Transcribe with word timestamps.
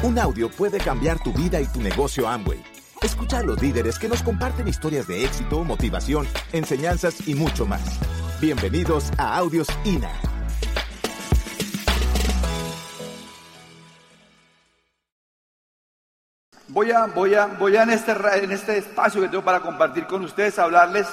Un 0.00 0.16
audio 0.16 0.48
puede 0.48 0.78
cambiar 0.78 1.18
tu 1.18 1.32
vida 1.32 1.60
y 1.60 1.66
tu 1.66 1.80
negocio 1.80 2.28
Amway. 2.28 2.62
Escucha 3.02 3.38
a 3.38 3.42
los 3.42 3.60
líderes 3.60 3.98
que 3.98 4.08
nos 4.08 4.22
comparten 4.22 4.68
historias 4.68 5.08
de 5.08 5.24
éxito, 5.24 5.64
motivación, 5.64 6.24
enseñanzas 6.52 7.26
y 7.26 7.34
mucho 7.34 7.66
más. 7.66 7.98
Bienvenidos 8.40 9.10
a 9.18 9.36
Audios 9.36 9.66
INA. 9.84 10.12
Voy 16.68 16.92
a, 16.92 17.06
voy 17.06 17.34
a, 17.34 17.46
voy 17.46 17.76
a 17.76 17.82
en, 17.82 17.90
este, 17.90 18.12
en 18.34 18.52
este 18.52 18.78
espacio 18.78 19.20
que 19.20 19.28
tengo 19.28 19.42
para 19.42 19.62
compartir 19.62 20.06
con 20.06 20.22
ustedes, 20.22 20.60
hablarles, 20.60 21.08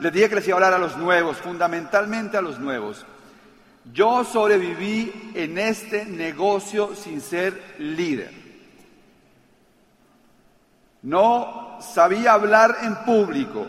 les 0.00 0.12
dije 0.14 0.30
que 0.30 0.36
les 0.36 0.48
iba 0.48 0.54
a 0.54 0.64
hablar 0.64 0.72
a 0.72 0.78
los 0.78 0.96
nuevos, 0.96 1.36
fundamentalmente 1.36 2.38
a 2.38 2.40
los 2.40 2.58
nuevos. 2.58 3.04
Yo 3.92 4.24
sobreviví 4.24 5.32
en 5.34 5.58
este 5.58 6.06
negocio 6.06 6.94
sin 6.94 7.20
ser 7.20 7.74
líder. 7.78 8.32
No 11.02 11.78
sabía 11.80 12.32
hablar 12.32 12.78
en 12.82 12.96
público. 13.04 13.66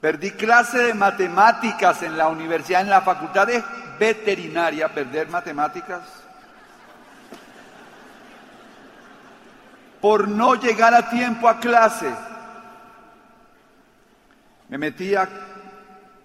Perdí 0.00 0.32
clase 0.32 0.78
de 0.78 0.94
matemáticas 0.94 2.02
en 2.02 2.18
la 2.18 2.26
universidad, 2.26 2.80
en 2.80 2.90
la 2.90 3.02
facultad 3.02 3.46
de 3.46 3.62
veterinaria, 3.98 4.92
perder 4.92 5.28
matemáticas. 5.28 6.02
Por 10.00 10.26
no 10.26 10.54
llegar 10.56 10.94
a 10.94 11.08
tiempo 11.10 11.48
a 11.48 11.60
clase. 11.60 12.10
Me 14.68 14.78
metí 14.78 15.14
a 15.14 15.28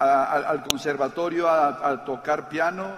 al 0.06 0.64
conservatorio 0.64 1.50
a, 1.50 2.04
tocar 2.06 2.50
piano, 2.50 2.92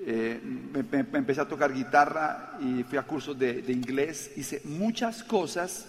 eh, 0.00 0.40
me, 0.42 0.80
empecé 1.18 1.40
a 1.40 1.48
tocar 1.48 1.72
guitarra 1.72 2.52
y 2.60 2.84
fui 2.84 2.98
a 2.98 3.02
cursos 3.02 3.38
de, 3.38 3.64
inglés, 3.68 4.30
hice 4.36 4.62
muchas 4.64 5.22
cosas 5.22 5.86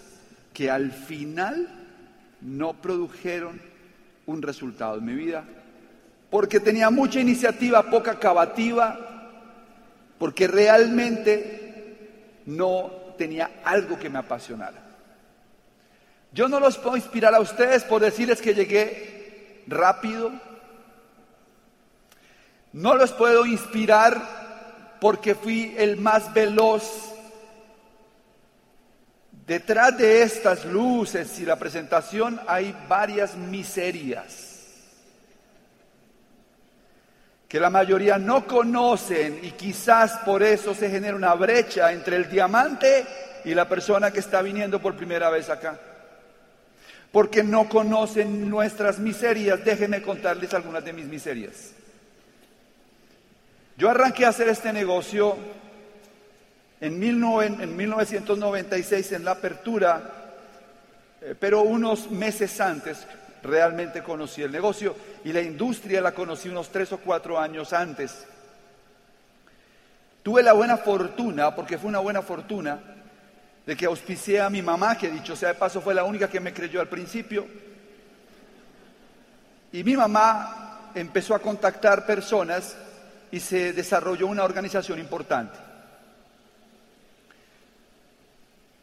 que 0.53 0.69
al 0.71 0.91
final 0.91 1.67
no 2.41 2.73
produjeron 2.73 3.61
un 4.25 4.41
resultado 4.41 4.97
en 4.97 5.05
mi 5.05 5.13
vida, 5.13 5.43
porque 6.29 6.59
tenía 6.59 6.89
mucha 6.89 7.19
iniciativa, 7.19 7.89
poca 7.89 8.19
cavativa, 8.19 8.97
porque 10.17 10.47
realmente 10.47 12.41
no 12.45 12.91
tenía 13.17 13.61
algo 13.63 13.97
que 13.99 14.09
me 14.09 14.19
apasionara. 14.19 14.89
Yo 16.31 16.47
no 16.47 16.59
los 16.59 16.77
puedo 16.77 16.95
inspirar 16.95 17.33
a 17.33 17.39
ustedes 17.39 17.83
por 17.83 18.01
decirles 18.01 18.41
que 18.41 18.53
llegué 18.53 19.18
rápido. 19.69 20.31
No 22.73 22.95
los 22.95 23.11
puedo 23.11 23.45
inspirar 23.45 24.97
porque 24.99 25.35
fui 25.35 25.75
el 25.77 25.97
más 25.97 26.33
veloz. 26.33 26.83
Detrás 29.45 29.97
de 29.97 30.21
estas 30.21 30.65
luces 30.65 31.39
y 31.39 31.45
la 31.45 31.57
presentación 31.57 32.39
hay 32.47 32.75
varias 32.87 33.35
miserias 33.35 34.45
que 37.47 37.59
la 37.59 37.71
mayoría 37.71 38.19
no 38.19 38.45
conocen 38.45 39.39
y 39.41 39.49
quizás 39.53 40.17
por 40.19 40.43
eso 40.43 40.75
se 40.75 40.87
genera 40.87 41.15
una 41.15 41.33
brecha 41.33 41.91
entre 41.91 42.15
el 42.15 42.29
diamante 42.29 43.07
y 43.43 43.55
la 43.55 43.67
persona 43.67 44.11
que 44.11 44.19
está 44.19 44.43
viniendo 44.43 44.79
por 44.79 44.95
primera 44.95 45.31
vez 45.31 45.49
acá 45.49 45.79
porque 47.11 47.43
no 47.43 47.67
conocen 47.69 48.49
nuestras 48.49 48.97
miserias. 48.99 49.63
Déjenme 49.63 50.01
contarles 50.01 50.53
algunas 50.53 50.83
de 50.85 50.93
mis 50.93 51.05
miserias. 51.05 51.73
Yo 53.77 53.89
arranqué 53.89 54.25
a 54.25 54.29
hacer 54.29 54.47
este 54.49 54.73
negocio 54.73 55.37
en, 56.81 56.99
1996 56.99 59.11
en 59.13 59.25
la 59.25 59.31
apertura, 59.31 60.35
eh, 61.21 61.35
pero 61.39 61.61
unos 61.61 62.11
meses 62.11 62.59
antes 62.59 63.07
realmente 63.41 64.03
conocí 64.03 64.43
el 64.43 64.51
negocio 64.51 64.93
y 65.23 65.31
la 65.31 65.41
industria 65.41 66.01
la 66.01 66.11
conocí 66.11 66.49
unos 66.49 66.67
tres 66.69 66.91
o 66.91 66.97
cuatro 66.97 67.39
años 67.39 67.71
antes. 67.73 68.25
Tuve 70.23 70.43
la 70.43 70.53
buena 70.53 70.77
fortuna, 70.77 71.55
porque 71.55 71.77
fue 71.77 71.89
una 71.89 71.99
buena 71.99 72.21
fortuna, 72.21 72.79
de 73.69 73.77
que 73.77 73.85
auspicié 73.85 74.41
a 74.41 74.49
mi 74.49 74.63
mamá, 74.63 74.97
que 74.97 75.11
dicho 75.11 75.35
sea 75.35 75.49
de 75.49 75.53
paso 75.53 75.79
fue 75.79 75.93
la 75.93 76.03
única 76.03 76.27
que 76.27 76.39
me 76.39 76.51
creyó 76.51 76.81
al 76.81 76.89
principio. 76.89 77.45
Y 79.71 79.83
mi 79.83 79.95
mamá 79.95 80.89
empezó 80.95 81.35
a 81.35 81.39
contactar 81.39 82.03
personas 82.03 82.75
y 83.29 83.39
se 83.39 83.71
desarrolló 83.73 84.25
una 84.25 84.43
organización 84.43 84.97
importante. 84.97 85.59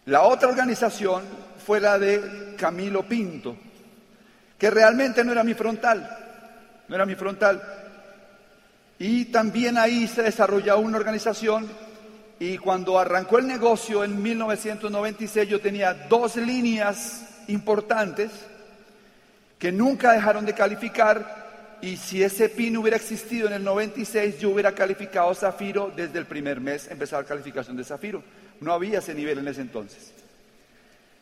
La 0.05 0.23
otra 0.23 0.51
organización 0.51 1.25
fue 1.67 1.81
la 1.81 1.99
de 1.99 2.55
Camilo 2.57 3.03
Pinto, 3.03 3.57
que 4.57 4.71
realmente 4.71 5.25
no 5.25 5.33
era 5.33 5.43
mi 5.43 5.55
frontal, 5.55 6.85
no 6.87 6.95
era 6.95 7.05
mi 7.05 7.17
frontal. 7.17 7.61
Y 9.01 9.25
también 9.33 9.79
ahí 9.79 10.07
se 10.07 10.23
desarrolló 10.23 10.79
una 10.79 10.97
organización 10.97 11.86
y 12.39 12.59
cuando 12.59 12.99
arrancó 12.99 13.39
el 13.39 13.47
negocio 13.47 14.05
en 14.05 14.23
1996 14.23 15.49
yo 15.49 15.61
tenía 15.61 15.95
dos 15.95 16.37
líneas 16.37 17.23
importantes 17.49 18.31
que 19.59 19.73
nunca 19.73 20.13
dejaron 20.13 20.45
de 20.45 20.53
calificar 20.53 21.79
y 21.81 21.97
si 21.97 22.23
ese 22.23 22.49
PIN 22.49 22.77
hubiera 22.77 22.97
existido 22.97 23.47
en 23.47 23.55
el 23.55 23.65
96 23.65 24.39
yo 24.39 24.51
hubiera 24.51 24.73
calificado 24.73 25.35
Zafiro 25.35 25.93
desde 25.95 26.19
el 26.19 26.27
primer 26.27 26.61
mes, 26.61 26.91
empezar 26.91 27.23
la 27.23 27.29
calificación 27.29 27.77
de 27.77 27.85
Zafiro. 27.85 28.23
No 28.61 28.73
había 28.73 28.99
ese 28.99 29.15
nivel 29.15 29.39
en 29.39 29.49
ese 29.49 29.61
entonces. 29.61 30.13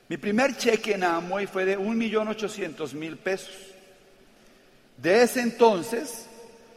Mi 0.08 0.16
primer 0.16 0.56
cheque 0.56 0.94
en 0.94 1.04
Amway 1.04 1.46
fue 1.46 1.64
de 1.64 1.78
1.800.000 1.78 3.16
pesos. 3.16 3.54
De 4.96 5.22
ese 5.22 5.40
entonces 5.40 6.26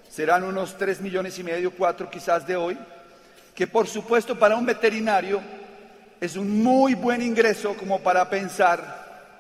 serán 0.09 0.43
unos 0.43 0.77
3 0.77 1.01
millones 1.01 1.37
y 1.37 1.43
medio, 1.43 1.71
4 1.71 2.09
quizás 2.09 2.47
de 2.47 2.55
hoy 2.55 2.77
que 3.57 3.65
por 3.65 3.87
supuesto 3.87 4.37
para 4.37 4.55
un 4.55 4.67
veterinario 4.67 5.41
es 6.21 6.35
un 6.35 6.61
muy 6.61 6.93
buen 6.93 7.23
ingreso 7.23 7.75
como 7.75 7.99
para 7.99 8.29
pensar 8.29 9.33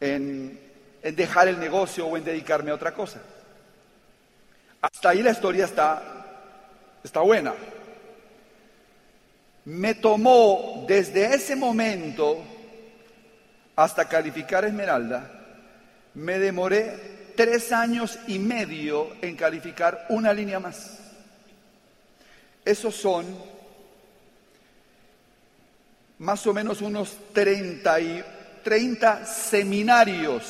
en, 0.00 0.58
dejar 1.02 1.46
el 1.48 1.60
negocio 1.60 2.06
o 2.06 2.16
en 2.16 2.24
dedicarme 2.24 2.70
a 2.70 2.74
otra 2.74 2.94
cosa. 2.94 3.20
Hasta 4.80 5.10
ahí 5.10 5.22
la 5.22 5.32
historia 5.32 5.66
está, 5.66 6.02
está 7.04 7.20
buena. 7.20 7.52
Me 9.66 9.94
tomó 9.96 10.86
desde 10.88 11.34
ese 11.34 11.54
momento 11.54 12.42
hasta 13.76 14.08
calificar 14.08 14.64
Esmeralda, 14.64 15.30
me 16.14 16.38
demoré 16.38 17.34
tres 17.36 17.72
años 17.72 18.18
y 18.26 18.38
medio 18.38 19.10
en 19.20 19.36
calificar 19.36 20.06
una 20.08 20.32
línea 20.32 20.58
más. 20.58 20.97
Esos 22.68 22.94
son 22.96 23.24
más 26.18 26.46
o 26.46 26.52
menos 26.52 26.82
unos 26.82 27.16
30, 27.32 28.00
y, 28.00 28.24
30 28.62 29.24
seminarios 29.24 30.44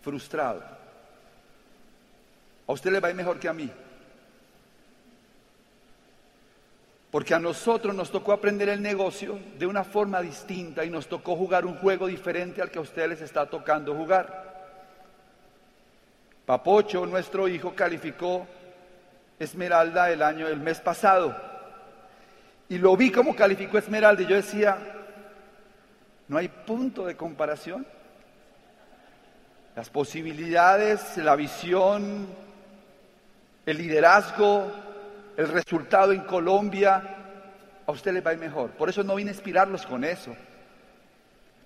frustrados. 0.00 0.64
A 2.66 2.72
usted 2.72 2.90
le 2.90 2.98
va 2.98 3.08
a 3.08 3.10
ir 3.10 3.16
mejor 3.18 3.38
que 3.38 3.46
a 3.46 3.52
mí. 3.52 3.70
Porque 7.10 7.34
a 7.34 7.38
nosotros 7.38 7.94
nos 7.94 8.10
tocó 8.10 8.32
aprender 8.32 8.70
el 8.70 8.80
negocio 8.80 9.38
de 9.58 9.66
una 9.66 9.84
forma 9.84 10.22
distinta 10.22 10.82
y 10.82 10.88
nos 10.88 11.08
tocó 11.08 11.36
jugar 11.36 11.66
un 11.66 11.76
juego 11.76 12.06
diferente 12.06 12.62
al 12.62 12.70
que 12.70 12.78
a 12.78 12.82
ustedes 12.82 13.10
les 13.10 13.20
está 13.20 13.44
tocando 13.44 13.94
jugar. 13.94 14.46
Papocho, 16.46 17.04
nuestro 17.04 17.46
hijo, 17.48 17.74
calificó 17.74 18.46
Esmeralda 19.38 20.10
el 20.10 20.22
año, 20.22 20.48
el 20.48 20.60
mes 20.60 20.80
pasado. 20.80 21.36
Y 22.68 22.78
lo 22.78 22.96
vi 22.96 23.10
como 23.10 23.34
calificó 23.34 23.78
Esmeralda 23.78 24.22
y 24.22 24.26
yo 24.26 24.36
decía, 24.36 24.78
no 26.28 26.36
hay 26.38 26.48
punto 26.48 27.06
de 27.06 27.16
comparación. 27.16 27.86
Las 29.74 29.88
posibilidades, 29.90 31.16
la 31.18 31.36
visión, 31.36 32.26
el 33.64 33.78
liderazgo, 33.78 34.70
el 35.36 35.48
resultado 35.48 36.12
en 36.12 36.22
Colombia, 36.22 37.02
a 37.86 37.92
usted 37.92 38.12
le 38.12 38.20
va 38.20 38.32
a 38.32 38.34
ir 38.34 38.40
mejor. 38.40 38.70
Por 38.72 38.88
eso 38.88 39.02
no 39.02 39.14
vine 39.14 39.30
a 39.30 39.34
inspirarlos 39.34 39.86
con 39.86 40.04
eso. 40.04 40.36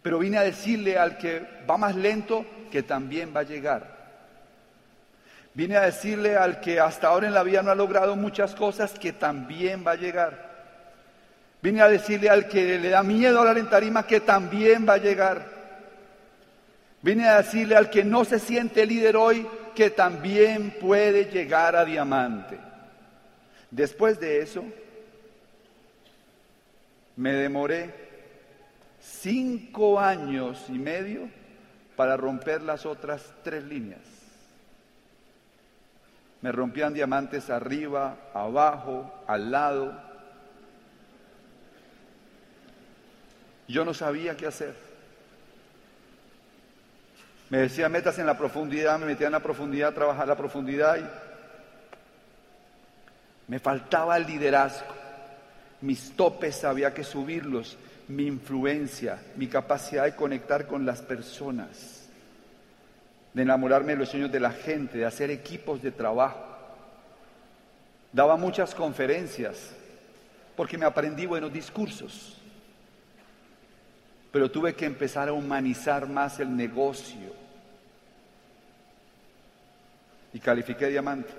Pero 0.02 0.18
vine 0.18 0.38
a 0.38 0.42
decirle 0.42 0.98
al 0.98 1.16
que 1.16 1.64
va 1.68 1.76
más 1.76 1.96
lento 1.96 2.44
que 2.70 2.82
también 2.82 3.32
va 3.34 3.40
a 3.40 3.44
llegar. 3.44 4.01
Vine 5.54 5.76
a 5.76 5.82
decirle 5.82 6.36
al 6.36 6.60
que 6.60 6.80
hasta 6.80 7.08
ahora 7.08 7.26
en 7.26 7.34
la 7.34 7.42
vida 7.42 7.62
no 7.62 7.70
ha 7.70 7.74
logrado 7.74 8.16
muchas 8.16 8.54
cosas 8.54 8.98
que 8.98 9.12
también 9.12 9.84
va 9.86 9.92
a 9.92 9.96
llegar. 9.96 10.50
Vine 11.60 11.82
a 11.82 11.88
decirle 11.88 12.30
al 12.30 12.48
que 12.48 12.78
le 12.78 12.88
da 12.88 13.02
miedo 13.02 13.38
hablar 13.38 13.58
en 13.58 13.68
tarima 13.68 14.06
que 14.06 14.20
también 14.20 14.88
va 14.88 14.94
a 14.94 14.98
llegar. 14.98 15.44
Vine 17.02 17.28
a 17.28 17.42
decirle 17.42 17.76
al 17.76 17.90
que 17.90 18.02
no 18.02 18.24
se 18.24 18.38
siente 18.38 18.86
líder 18.86 19.16
hoy 19.16 19.46
que 19.74 19.90
también 19.90 20.76
puede 20.80 21.26
llegar 21.26 21.76
a 21.76 21.84
diamante. 21.84 22.58
Después 23.70 24.18
de 24.20 24.40
eso, 24.40 24.64
me 27.16 27.32
demoré 27.32 27.94
cinco 29.00 30.00
años 30.00 30.64
y 30.68 30.78
medio 30.78 31.28
para 31.96 32.16
romper 32.16 32.62
las 32.62 32.86
otras 32.86 33.32
tres 33.42 33.64
líneas. 33.64 34.11
Me 36.42 36.52
rompían 36.52 36.92
diamantes 36.92 37.48
arriba, 37.50 38.16
abajo, 38.34 39.12
al 39.26 39.50
lado. 39.50 39.92
Yo 43.68 43.84
no 43.84 43.94
sabía 43.94 44.36
qué 44.36 44.46
hacer. 44.46 44.74
Me 47.48 47.58
decía 47.58 47.88
metas 47.88 48.18
en 48.18 48.26
la 48.26 48.36
profundidad, 48.36 48.98
me 48.98 49.06
metía 49.06 49.26
en 49.26 49.32
la 49.32 49.42
profundidad, 49.42 49.94
trabajar 49.94 50.26
la 50.26 50.36
profundidad 50.36 50.96
y 50.96 51.04
me 53.46 53.58
faltaba 53.58 54.16
el 54.16 54.26
liderazgo. 54.26 54.94
Mis 55.82 56.16
topes 56.16 56.64
había 56.64 56.94
que 56.94 57.04
subirlos, 57.04 57.76
mi 58.08 58.26
influencia, 58.26 59.20
mi 59.36 59.48
capacidad 59.48 60.04
de 60.04 60.16
conectar 60.16 60.66
con 60.66 60.86
las 60.86 61.02
personas, 61.02 61.91
de 63.32 63.42
enamorarme 63.42 63.92
de 63.92 63.98
los 63.98 64.10
sueños 64.10 64.30
de 64.30 64.40
la 64.40 64.50
gente, 64.50 64.98
de 64.98 65.06
hacer 65.06 65.30
equipos 65.30 65.82
de 65.82 65.90
trabajo. 65.90 66.44
Daba 68.12 68.36
muchas 68.36 68.74
conferencias 68.74 69.70
porque 70.54 70.76
me 70.76 70.84
aprendí 70.84 71.24
buenos 71.24 71.52
discursos, 71.52 72.36
pero 74.30 74.50
tuve 74.50 74.74
que 74.74 74.84
empezar 74.84 75.28
a 75.28 75.32
humanizar 75.32 76.06
más 76.08 76.40
el 76.40 76.54
negocio 76.54 77.42
y 80.32 80.38
califiqué 80.40 80.88
diamante. 80.88 81.32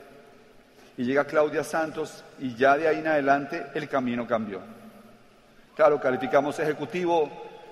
Y 0.97 1.05
llega 1.05 1.25
Claudia 1.25 1.63
Santos 1.63 2.23
y 2.39 2.55
ya 2.55 2.77
de 2.77 2.87
ahí 2.87 2.99
en 2.99 3.07
adelante 3.07 3.65
el 3.73 3.89
camino 3.89 4.27
cambió. 4.27 4.61
Claro, 5.75 5.99
calificamos 5.99 6.59
ejecutivo 6.59 7.29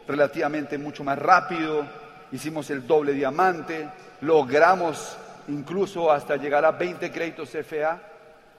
relativamente 0.08 0.78
mucho 0.78 1.04
más 1.04 1.20
rápido, 1.20 1.86
hicimos 2.32 2.70
el 2.72 2.88
doble 2.88 3.14
diamante, 3.14 3.88
logramos 4.22 5.18
incluso 5.48 6.12
hasta 6.12 6.38
llegar 6.38 6.64
a 6.66 6.72
20 6.72 7.12
créditos 7.12 7.50
FA, 7.50 8.00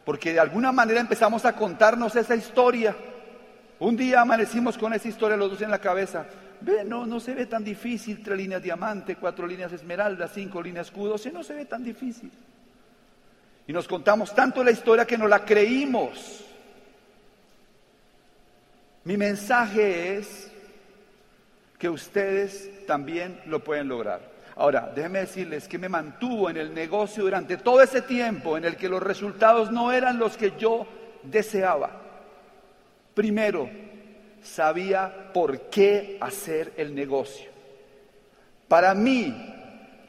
porque 0.04 0.32
de 0.32 0.40
alguna 0.40 0.72
manera 0.72 1.00
empezamos 1.00 1.44
a 1.44 1.54
contarnos 1.54 2.14
esa 2.16 2.34
historia. 2.34 2.94
Un 3.78 3.96
día 3.96 4.20
amanecimos 4.20 4.76
con 4.76 4.92
esa 4.92 5.08
historia 5.08 5.36
los 5.36 5.50
dos 5.50 5.62
en 5.62 5.70
la 5.70 5.78
cabeza. 5.78 6.26
Ve, 6.60 6.84
no, 6.84 7.06
no 7.06 7.18
se 7.18 7.34
ve 7.34 7.46
tan 7.46 7.64
difícil, 7.64 8.22
tres 8.22 8.36
líneas 8.36 8.62
diamante, 8.62 9.16
cuatro 9.16 9.46
líneas 9.46 9.72
esmeralda, 9.72 10.28
cinco 10.28 10.62
líneas 10.62 10.88
escudo, 10.88 11.16
no 11.32 11.42
se 11.42 11.54
ve 11.54 11.64
tan 11.64 11.82
difícil. 11.82 12.30
Y 13.66 13.72
nos 13.72 13.88
contamos 13.88 14.34
tanto 14.34 14.62
la 14.62 14.70
historia 14.70 15.06
que 15.06 15.18
no 15.18 15.26
la 15.26 15.44
creímos. 15.44 16.44
Mi 19.04 19.16
mensaje 19.16 20.16
es 20.16 20.50
que 21.78 21.88
ustedes 21.88 22.86
también 22.86 23.40
lo 23.46 23.62
pueden 23.64 23.88
lograr. 23.88 24.31
Ahora, 24.56 24.92
déjenme 24.94 25.20
decirles 25.20 25.66
que 25.66 25.78
me 25.78 25.88
mantuvo 25.88 26.50
en 26.50 26.56
el 26.56 26.74
negocio 26.74 27.24
durante 27.24 27.56
todo 27.56 27.80
ese 27.80 28.02
tiempo 28.02 28.56
en 28.56 28.64
el 28.64 28.76
que 28.76 28.88
los 28.88 29.02
resultados 29.02 29.72
no 29.72 29.92
eran 29.92 30.18
los 30.18 30.36
que 30.36 30.52
yo 30.58 30.86
deseaba. 31.22 31.90
Primero, 33.14 33.68
sabía 34.42 35.30
por 35.32 35.70
qué 35.70 36.18
hacer 36.20 36.72
el 36.76 36.94
negocio. 36.94 37.50
Para 38.68 38.94
mí, 38.94 39.34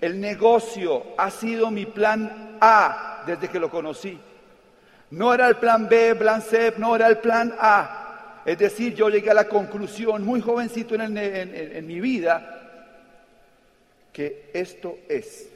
el 0.01 0.19
negocio 0.19 1.03
ha 1.17 1.29
sido 1.29 1.71
mi 1.71 1.85
plan 1.85 2.57
A 2.59 3.23
desde 3.25 3.47
que 3.47 3.59
lo 3.59 3.69
conocí. 3.69 4.19
No 5.11 5.33
era 5.33 5.47
el 5.47 5.55
plan 5.57 5.87
B, 5.87 6.15
plan 6.15 6.41
C, 6.41 6.73
no 6.77 6.95
era 6.95 7.07
el 7.07 7.19
plan 7.19 7.53
A. 7.59 8.41
Es 8.45 8.57
decir, 8.57 8.93
yo 8.93 9.09
llegué 9.09 9.31
a 9.31 9.35
la 9.35 9.47
conclusión 9.47 10.25
muy 10.25 10.41
jovencito 10.41 10.95
en, 10.95 11.87
mi 11.87 12.01
vida 12.01 12.62
que 14.13 14.49
esto 14.53 14.99
es. 15.09 15.49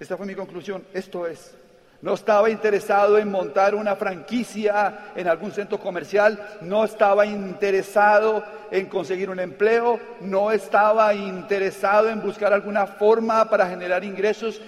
Esta 0.00 0.16
fue 0.16 0.26
mi 0.26 0.34
conclusión, 0.34 0.84
esto 0.94 1.26
es. 1.26 1.54
No 2.00 2.14
estaba 2.14 2.48
interesado 2.48 3.18
en 3.18 3.28
montar 3.28 3.74
una 3.74 3.96
franquicia 3.96 5.12
en 5.16 5.26
algún 5.26 5.50
centro 5.50 5.80
comercial, 5.80 6.58
no 6.60 6.84
estaba 6.84 7.26
interesado 7.26 8.44
en 8.70 8.86
conseguir 8.86 9.28
un 9.28 9.40
empleo, 9.40 9.98
no 10.20 10.52
estaba 10.52 11.12
interesado 11.12 12.08
en 12.08 12.22
buscar 12.22 12.52
alguna 12.52 12.86
forma 12.86 13.50
para 13.50 13.68
generar 13.68 14.04
ingresos. 14.04 14.62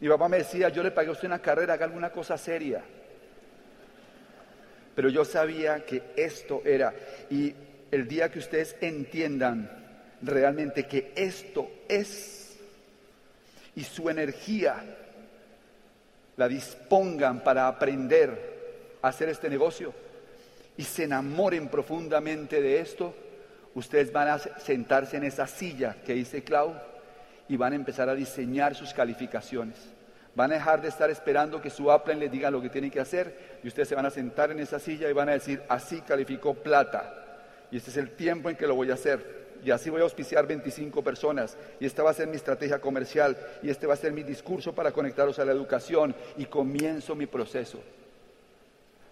Mi 0.00 0.08
papá 0.08 0.28
me 0.28 0.38
decía, 0.38 0.70
yo 0.70 0.82
le 0.82 0.90
pagué 0.90 1.10
a 1.10 1.12
usted 1.12 1.28
una 1.28 1.40
carrera, 1.40 1.74
haga 1.74 1.84
alguna 1.84 2.10
cosa 2.10 2.38
seria 2.38 2.82
pero 4.98 5.10
yo 5.10 5.24
sabía 5.24 5.84
que 5.86 6.02
esto 6.16 6.60
era. 6.64 6.92
Y 7.30 7.54
el 7.92 8.08
día 8.08 8.32
que 8.32 8.40
ustedes 8.40 8.74
entiendan 8.80 9.77
realmente 10.22 10.86
que 10.86 11.12
esto 11.14 11.70
es 11.88 12.56
y 13.76 13.84
su 13.84 14.10
energía 14.10 14.82
la 16.36 16.48
dispongan 16.48 17.42
para 17.42 17.68
aprender 17.68 18.98
a 19.02 19.08
hacer 19.08 19.28
este 19.28 19.48
negocio 19.48 19.92
y 20.76 20.84
se 20.84 21.04
enamoren 21.04 21.68
profundamente 21.68 22.62
de 22.62 22.80
esto, 22.80 23.14
ustedes 23.74 24.12
van 24.12 24.28
a 24.28 24.38
sentarse 24.38 25.16
en 25.16 25.24
esa 25.24 25.46
silla 25.46 25.96
que 26.04 26.14
dice 26.14 26.44
Clau 26.44 26.74
y 27.48 27.56
van 27.56 27.72
a 27.72 27.76
empezar 27.76 28.08
a 28.08 28.14
diseñar 28.14 28.74
sus 28.74 28.94
calificaciones. 28.94 29.76
Van 30.36 30.52
a 30.52 30.54
dejar 30.54 30.80
de 30.80 30.88
estar 30.88 31.10
esperando 31.10 31.60
que 31.60 31.70
su 31.70 31.90
Apple 31.90 32.14
les 32.14 32.30
diga 32.30 32.50
lo 32.50 32.62
que 32.62 32.68
tienen 32.68 32.92
que 32.92 33.00
hacer 33.00 33.58
y 33.64 33.68
ustedes 33.68 33.88
se 33.88 33.96
van 33.96 34.06
a 34.06 34.10
sentar 34.10 34.52
en 34.52 34.60
esa 34.60 34.78
silla 34.78 35.10
y 35.10 35.12
van 35.12 35.28
a 35.28 35.32
decir, 35.32 35.62
así 35.68 36.00
calificó 36.02 36.54
plata. 36.54 37.26
Y 37.72 37.76
este 37.78 37.90
es 37.90 37.96
el 37.96 38.10
tiempo 38.10 38.48
en 38.48 38.56
que 38.56 38.68
lo 38.68 38.76
voy 38.76 38.92
a 38.92 38.94
hacer. 38.94 39.37
Y 39.64 39.70
así 39.70 39.90
voy 39.90 40.00
a 40.00 40.04
auspiciar 40.04 40.46
25 40.46 41.02
personas. 41.02 41.56
Y 41.80 41.86
esta 41.86 42.02
va 42.02 42.10
a 42.10 42.14
ser 42.14 42.28
mi 42.28 42.36
estrategia 42.36 42.80
comercial. 42.80 43.36
Y 43.62 43.70
este 43.70 43.86
va 43.86 43.94
a 43.94 43.98
ser 43.98 44.12
mi 44.12 44.22
discurso 44.22 44.74
para 44.74 44.92
conectaros 44.92 45.38
a 45.38 45.44
la 45.44 45.52
educación. 45.52 46.14
Y 46.36 46.46
comienzo 46.46 47.14
mi 47.14 47.26
proceso. 47.26 47.80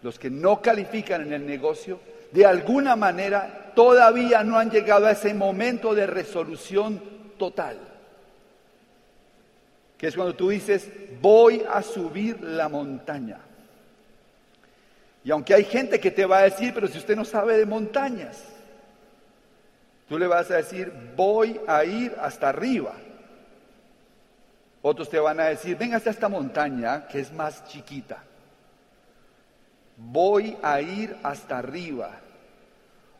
Los 0.03 0.19
que 0.19 0.31
no 0.31 0.63
califican 0.63 1.23
en 1.23 1.33
el 1.33 1.47
negocio, 1.47 2.01
de 2.33 2.47
alguna 2.47 2.97
manera, 2.97 3.73
todavía 3.75 4.45
no 4.45 4.59
han 4.59 4.71
llegado 4.71 5.07
a 5.07 5.13
ese 5.13 5.35
momento 5.35 5.95
de 5.95 6.07
resolución 6.07 7.01
total 7.39 7.79
que 9.97 10.09
es 10.09 10.15
cuando 10.15 10.35
tú 10.35 10.51
dices, 10.51 10.89
voy 11.21 11.65
a 11.69 11.83
subir 11.83 12.41
la 12.43 12.69
montaña. 12.69 13.39
Y 15.25 15.31
aunque 15.31 15.55
hay 15.55 15.65
gente 15.65 15.99
que 15.99 16.11
te 16.11 16.27
va 16.27 16.39
a 16.39 16.43
decir, 16.43 16.73
pero 16.75 16.87
si 16.87 16.99
usted 16.99 17.17
no 17.17 17.25
sabe 17.25 17.57
de 17.57 17.67
montañas, 17.67 18.45
tú 20.09 20.19
le 20.19 20.27
vas 20.27 20.51
a 20.51 20.57
decir, 20.57 20.93
voy 21.17 21.61
a 21.67 21.85
ir 21.85 22.15
hasta 22.21 22.49
arriba. 22.49 22.95
Otros 24.83 25.09
te 25.09 25.19
van 25.19 25.41
a 25.41 25.47
decir, 25.47 25.77
ven 25.77 25.95
hasta 25.95 26.11
esta 26.11 26.29
montaña 26.29 27.09
que 27.09 27.21
es 27.21 27.33
más 27.33 27.65
chiquita. 27.67 28.23
Voy 29.97 30.57
a 30.63 30.81
ir 30.81 31.17
hasta 31.23 31.59
arriba. 31.59 32.11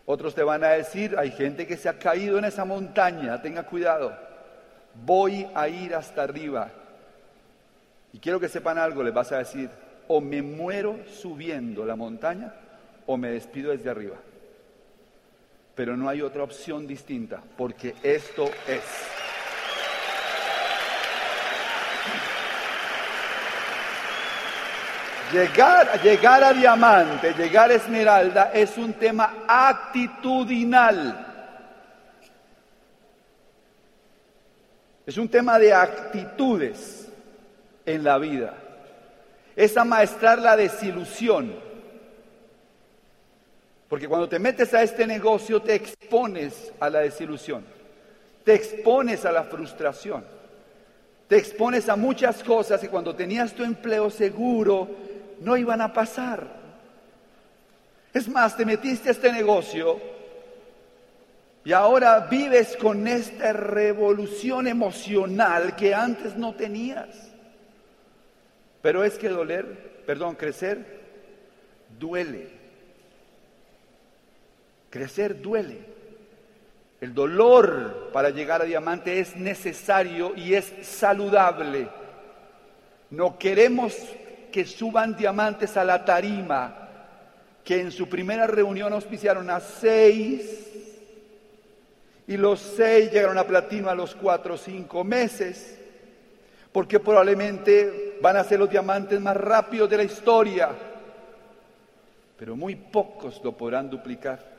Otros 0.05 0.35
te 0.35 0.43
van 0.43 0.63
a 0.63 0.69
decir, 0.69 1.17
hay 1.19 1.33
gente 1.33 1.67
que 1.67 1.77
se 1.77 1.89
ha 1.89 1.99
caído 1.99 2.39
en 2.39 2.45
esa 2.45 2.65
montaña, 2.65 3.43
tenga 3.43 3.65
cuidado 3.65 4.27
voy 5.05 5.47
a 5.55 5.69
ir 5.69 5.95
hasta 5.95 6.23
arriba. 6.23 6.71
Y 8.13 8.19
quiero 8.19 8.41
que 8.41 8.49
sepan 8.49 8.79
algo, 8.79 9.03
les 9.03 9.13
vas 9.13 9.33
a 9.33 9.39
decir, 9.39 9.69
o 10.09 10.21
me 10.21 10.41
muero 10.41 10.99
subiendo 11.21 11.85
la 11.85 11.97
montaña 11.97 12.55
o 13.05 13.17
me 13.17 13.31
despido 13.31 13.73
desde 13.73 13.91
arriba. 13.91 14.17
Pero 15.77 15.95
no 15.95 16.09
hay 16.09 16.23
otra 16.23 16.43
opción 16.43 16.87
distinta, 16.87 17.43
porque 17.57 17.95
esto 18.03 18.51
es. 18.67 18.83
Llegar, 25.33 26.01
llegar 26.03 26.43
a 26.43 26.55
diamante, 26.55 27.35
llegar 27.35 27.71
a 27.71 27.75
esmeralda 27.75 28.53
es 28.55 28.79
un 28.79 28.95
tema 28.95 29.45
actitudinal. 29.47 31.27
Es 35.05 35.19
un 35.19 35.29
tema 35.29 35.59
de 35.59 35.75
actitudes 35.75 37.07
en 37.85 38.03
la 38.03 38.17
vida. 38.17 38.55
Es 39.55 39.77
amaestrar 39.77 40.39
la 40.39 40.57
desilusión. 40.57 41.55
Porque 43.89 44.09
cuando 44.09 44.29
te 44.29 44.39
metes 44.39 44.75
a 44.75 44.83
este 44.83 45.07
negocio 45.07 45.63
te 45.63 45.75
expones 45.75 46.73
a 46.81 46.91
la 46.91 47.01
desilusión. 47.01 47.65
Te 48.45 48.55
expones 48.55 49.25
a 49.25 49.33
la 49.33 49.45
frustración. 49.45 50.25
Te 51.29 51.37
expones 51.37 51.89
a 51.89 51.97
muchas 51.97 52.43
cosas 52.43 52.83
y 52.85 52.89
cuando 52.89 53.15
tenías 53.15 53.53
tu 53.53 53.65
empleo 53.65 54.11
seguro 54.11 54.89
no 55.41 55.57
iban 55.57 55.81
a 55.81 55.93
pasar. 55.93 56.47
Es 58.13 58.29
más, 58.29 58.57
te 58.57 58.65
metiste 58.65 59.09
a 59.09 59.13
este 59.13 59.33
negocio 59.33 60.01
y 61.65 61.73
ahora 61.73 62.21
vives 62.31 62.77
con 62.77 63.07
esta 63.09 63.53
revolución 63.53 64.69
emocional 64.69 65.75
que 65.75 65.95
antes 65.95 66.37
no 66.37 66.55
tenías. 66.55 67.09
Pero 68.81 69.03
es 69.03 69.19
que 69.19 69.29
doler, 69.29 70.05
perdón, 70.07 70.37
crecer 70.37 71.01
duele. 71.99 72.56
Crecer 74.97 75.43
duele. 75.43 75.77
El 77.03 77.13
dolor 77.13 78.09
para 78.15 78.31
llegar 78.31 78.63
a 78.63 78.65
diamante 78.65 79.21
es 79.21 79.37
necesario 79.37 80.33
y 80.35 80.55
es 80.55 80.73
saludable. 80.81 81.91
No 83.11 83.39
queremos 83.39 83.95
que 84.51 84.65
suban 84.65 85.15
diamantes 85.15 85.77
a 85.77 85.85
la 85.85 86.03
tarima, 86.03 86.89
que 87.63 87.79
en 87.79 87.93
su 87.93 88.09
primera 88.09 88.47
reunión 88.47 88.95
auspiciaron 88.95 89.51
a 89.51 89.61
seis 89.61 90.67
y 92.27 92.39
los 92.39 92.59
seis 92.59 93.13
llegaron 93.13 93.37
a 93.37 93.47
platino 93.47 93.91
a 93.91 93.95
los 93.95 94.15
cuatro 94.15 94.55
o 94.55 94.57
cinco 94.57 95.05
meses, 95.05 95.79
porque 96.73 97.01
probablemente 97.01 98.17
van 98.23 98.39
a 98.39 98.45
ser 98.45 98.61
los 98.61 98.71
diamantes 98.71 99.21
más 99.21 99.37
rápidos 99.37 99.91
de 99.91 99.97
la 99.99 100.05
historia, 100.05 100.71
pero 102.39 102.57
muy 102.57 102.77
pocos 102.77 103.43
lo 103.45 103.53
podrán 103.53 103.91
duplicar. 103.91 104.56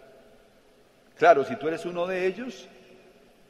Claro, 1.17 1.43
si 1.43 1.55
tú 1.55 1.67
eres 1.67 1.85
uno 1.85 2.05
de 2.05 2.25
ellos, 2.27 2.67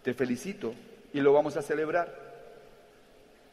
te 0.03 0.13
felicito 0.13 0.74
y 1.13 1.19
lo 1.19 1.33
vamos 1.33 1.57
a 1.57 1.62
celebrar. 1.62 2.27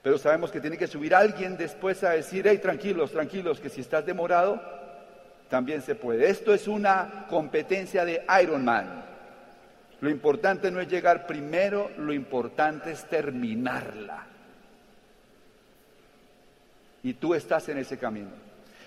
Pero 0.02 0.18
sabemos 0.18 0.50
que 0.50 0.60
tiene 0.60 0.76
que 0.76 0.86
subir 0.86 1.14
alguien 1.14 1.56
después 1.56 2.04
a 2.04 2.10
decir, 2.10 2.46
hey, 2.46 2.58
tranquilos, 2.58 3.10
tranquilos, 3.10 3.58
que 3.58 3.70
si 3.70 3.80
estás 3.80 4.04
demorado, 4.04 4.60
también 5.48 5.82
se 5.82 5.94
puede. 5.94 6.28
Esto 6.28 6.52
es 6.52 6.68
una 6.68 7.26
competencia 7.28 8.04
de 8.04 8.24
Ironman. 8.42 9.04
Lo 10.00 10.10
importante 10.10 10.70
no 10.70 10.80
es 10.80 10.88
llegar 10.88 11.26
primero, 11.26 11.90
lo 11.96 12.12
importante 12.12 12.92
es 12.92 13.08
terminarla. 13.08 14.26
Y 17.02 17.14
tú 17.14 17.34
estás 17.34 17.68
en 17.70 17.78
ese 17.78 17.98
camino. 17.98 18.30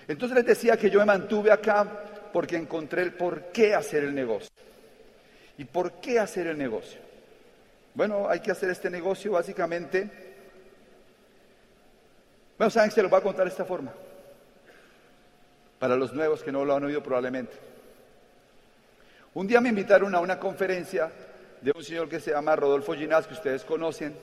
Entonces 0.06 0.36
les 0.36 0.46
decía 0.46 0.76
que 0.76 0.88
yo 0.88 1.00
me 1.00 1.06
mantuve 1.06 1.50
acá 1.50 1.84
porque 2.32 2.56
encontré 2.56 3.02
el 3.02 3.12
por 3.12 3.46
qué 3.46 3.74
hacer 3.74 4.04
el 4.04 4.14
negocio. 4.14 4.50
¿Y 5.58 5.64
por 5.64 5.92
qué 6.00 6.18
hacer 6.18 6.46
el 6.46 6.56
negocio? 6.56 7.00
Bueno, 7.94 8.28
hay 8.28 8.40
que 8.40 8.52
hacer 8.52 8.70
este 8.70 8.88
negocio 8.88 9.32
básicamente 9.32 10.28
bueno, 12.58 12.70
saben 12.70 12.90
que 12.90 12.96
se 12.96 13.02
lo 13.02 13.08
voy 13.08 13.20
a 13.20 13.22
contar 13.22 13.44
de 13.44 13.52
esta 13.52 13.64
forma. 13.64 13.92
Para 15.78 15.94
los 15.94 16.12
nuevos 16.12 16.42
que 16.42 16.50
no 16.50 16.64
lo 16.64 16.74
han 16.74 16.82
oído 16.82 17.02
probablemente. 17.02 17.56
Un 19.34 19.46
día 19.46 19.60
me 19.60 19.68
invitaron 19.68 20.12
a 20.16 20.20
una 20.20 20.40
conferencia 20.40 21.08
de 21.60 21.72
un 21.72 21.84
señor 21.84 22.08
que 22.08 22.18
se 22.18 22.32
llama 22.32 22.56
Rodolfo 22.56 22.94
Ginás, 22.94 23.28
que 23.28 23.34
ustedes 23.34 23.64
conocen. 23.64 24.16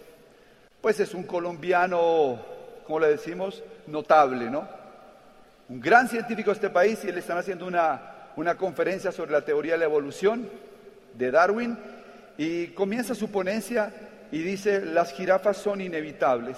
Pues 0.81 0.99
es 0.99 1.13
un 1.13 1.23
colombiano, 1.23 2.45
como 2.85 2.99
le 2.99 3.07
decimos, 3.07 3.63
notable, 3.87 4.49
¿no? 4.49 4.67
Un 5.69 5.79
gran 5.79 6.09
científico 6.09 6.49
de 6.49 6.55
este 6.55 6.69
país 6.69 7.05
y 7.05 7.09
él 7.09 7.17
están 7.17 7.37
haciendo 7.37 7.65
una, 7.65 8.31
una 8.35 8.55
conferencia 8.55 9.13
sobre 9.13 9.31
la 9.31 9.45
teoría 9.45 9.73
de 9.73 9.79
la 9.79 9.85
evolución 9.85 10.49
de 11.17 11.31
Darwin 11.31 11.77
y 12.38 12.67
comienza 12.67 13.15
su 13.15 13.31
ponencia 13.31 13.91
y 14.31 14.39
dice, 14.39 14.81
las 14.81 15.13
jirafas 15.13 15.57
son 15.57 15.81
inevitables 15.81 16.57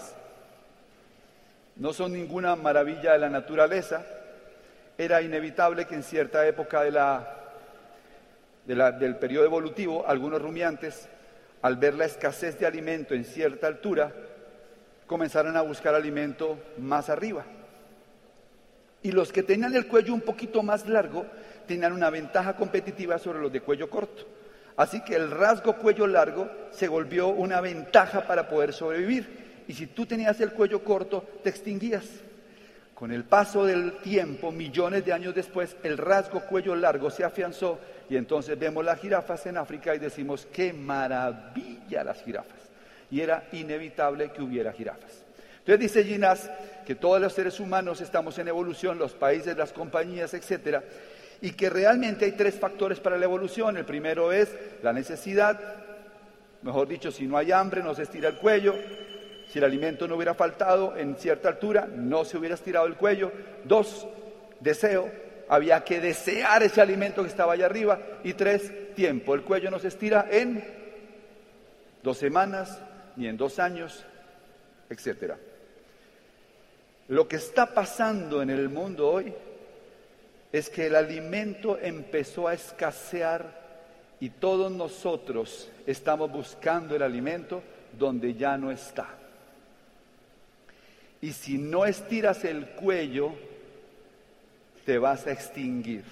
no 1.79 1.93
son 1.93 2.13
ninguna 2.13 2.55
maravilla 2.55 3.13
de 3.13 3.19
la 3.19 3.29
naturaleza. 3.29 4.03
Era 4.97 5.21
inevitable 5.21 5.85
que 5.85 5.95
en 5.95 6.03
cierta 6.03 6.47
época 6.47 6.81
de 6.83 6.91
la, 6.91 7.33
del 8.65 9.15
periodo 9.17 9.45
evolutivo, 9.45 10.05
algunos 10.07 10.41
rumiantes, 10.41 11.07
al 11.61 11.77
ver 11.77 11.93
la 11.93 12.05
escasez 12.05 12.59
de 12.59 12.65
alimento 12.65 13.13
en 13.13 13.25
cierta 13.25 13.67
altura, 13.67 14.11
comenzaran 15.05 15.55
a 15.55 15.61
buscar 15.61 15.93
alimento 15.93 16.57
más 16.79 17.09
arriba. 17.09 17.45
Y 19.03 19.11
los 19.11 19.31
que 19.31 19.43
tenían 19.43 19.75
el 19.75 19.87
cuello 19.87 20.13
un 20.13 20.21
poquito 20.21 20.63
más 20.63 20.87
largo 20.87 21.25
tenían 21.67 21.93
una 21.93 22.09
ventaja 22.09 22.55
competitiva 22.55 23.19
sobre 23.19 23.39
los 23.39 23.51
de 23.51 23.61
cuello 23.61 23.89
corto. 23.89 24.25
Así 24.77 25.01
que 25.01 25.15
el 25.15 25.31
rasgo 25.31 25.75
cuello 25.75 26.05
largo 26.05 26.49
se 26.71 26.87
volvió 26.87 27.29
una 27.29 27.59
ventaja 27.61 28.25
para 28.27 28.47
poder 28.47 28.73
sobrevivir 28.73 29.63
y 29.67 29.73
si 29.73 29.87
tú 29.87 30.05
tenías 30.05 30.39
el 30.39 30.53
cuello 30.53 30.83
corto, 30.83 31.25
te 31.43 31.49
extinguías. 31.49 32.05
Con 32.93 33.11
el 33.11 33.25
paso 33.25 33.65
del 33.65 33.97
tiempo, 33.97 34.51
millones 34.51 35.03
de 35.03 35.13
años 35.13 35.35
después, 35.35 35.75
el 35.83 35.97
rasgo 35.97 36.41
cuello 36.41 36.75
largo 36.75 37.09
se 37.09 37.23
afianzó 37.23 37.79
y 38.09 38.17
entonces 38.17 38.57
vemos 38.57 38.85
las 38.85 38.99
jirafas 38.99 39.45
en 39.47 39.57
África 39.57 39.93
y 39.93 39.99
decimos, 39.99 40.47
qué 40.51 40.73
maravilla 40.73 42.03
las 42.03 42.23
jirafas. 42.23 42.57
Y 43.11 43.21
era 43.21 43.47
inevitable 43.51 44.31
que 44.31 44.41
hubiera 44.41 44.71
jirafas. 44.71 45.23
Entonces 45.59 45.79
dice 45.79 46.03
Ginás 46.03 46.49
que 46.85 46.95
todos 46.95 47.19
los 47.19 47.33
seres 47.33 47.59
humanos 47.59 47.99
estamos 47.99 48.39
en 48.39 48.47
evolución, 48.47 48.97
los 48.97 49.13
países, 49.13 49.57
las 49.57 49.73
compañías, 49.73 50.33
etcétera, 50.33 50.83
y 51.41 51.51
que 51.51 51.69
realmente 51.69 52.25
hay 52.25 52.31
tres 52.31 52.55
factores 52.55 52.99
para 52.99 53.17
la 53.17 53.25
evolución. 53.25 53.77
El 53.77 53.85
primero 53.85 54.31
es 54.31 54.55
la 54.81 54.93
necesidad, 54.93 55.59
mejor 56.61 56.87
dicho, 56.87 57.11
si 57.11 57.27
no 57.27 57.37
hay 57.37 57.51
hambre, 57.51 57.83
no 57.83 57.93
se 57.93 58.03
estira 58.03 58.29
el 58.29 58.37
cuello. 58.37 58.75
Si 59.49 59.59
el 59.59 59.65
alimento 59.65 60.07
no 60.07 60.15
hubiera 60.15 60.33
faltado 60.33 60.97
en 60.97 61.15
cierta 61.15 61.49
altura, 61.49 61.87
no 61.87 62.25
se 62.25 62.37
hubiera 62.37 62.55
estirado 62.55 62.85
el 62.85 62.95
cuello. 62.95 63.31
Dos, 63.63 64.07
deseo. 64.59 65.09
Había 65.49 65.83
que 65.85 66.01
desear 66.01 66.63
ese 66.63 66.81
alimento 66.81 67.21
que 67.23 67.29
estaba 67.29 67.53
allá 67.53 67.65
arriba. 67.67 67.99
Y 68.23 68.33
tres, 68.33 68.93
tiempo. 68.93 69.33
El 69.35 69.43
cuello 69.43 69.71
no 69.71 69.79
se 69.79 69.87
estira 69.87 70.27
en 70.29 70.63
dos 72.03 72.17
semanas, 72.17 72.81
ni 73.15 73.27
en 73.27 73.37
dos 73.37 73.57
años, 73.59 74.05
etc. 74.89 75.35
Lo 77.07 77.27
que 77.27 77.37
está 77.37 77.73
pasando 77.73 78.41
en 78.41 78.49
el 78.49 78.67
mundo 78.67 79.09
hoy 79.09 79.33
es 80.51 80.69
que 80.69 80.87
el 80.87 80.95
alimento 80.95 81.77
empezó 81.79 82.47
a 82.47 82.53
escasear 82.53 83.67
y 84.19 84.29
todos 84.29 84.71
nosotros 84.71 85.69
estamos 85.85 86.31
buscando 86.31 86.95
el 86.95 87.03
alimento 87.03 87.61
donde 87.97 88.33
ya 88.33 88.57
no 88.57 88.71
está. 88.71 89.07
Y 91.21 91.33
si 91.33 91.57
no 91.57 91.85
estiras 91.85 92.43
el 92.45 92.67
cuello, 92.69 93.33
te 94.85 94.97
vas 94.97 95.27
a 95.27 95.31
extinguir. 95.31 96.03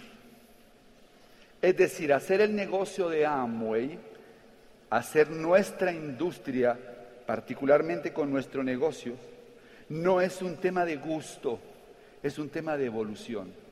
Es 1.62 1.77
decir, 1.77 2.13
hacer 2.13 2.42
el 2.42 2.56
negocio 2.56 3.10
de 3.10 3.25
Amway, 3.25 3.98
hacer 4.89 5.30
nuestra 5.30 5.92
industria, 5.92 6.77
particularmente 7.25 8.13
con 8.13 8.32
nuestro 8.32 8.63
negocio, 8.63 9.13
no 9.89 10.22
es 10.22 10.42
un 10.42 10.58
tema 10.58 10.86
de 10.86 10.98
gusto, 10.98 11.60
es 12.22 12.38
un 12.38 12.50
tema 12.50 12.77
de 12.77 12.86
evolución. 12.86 13.64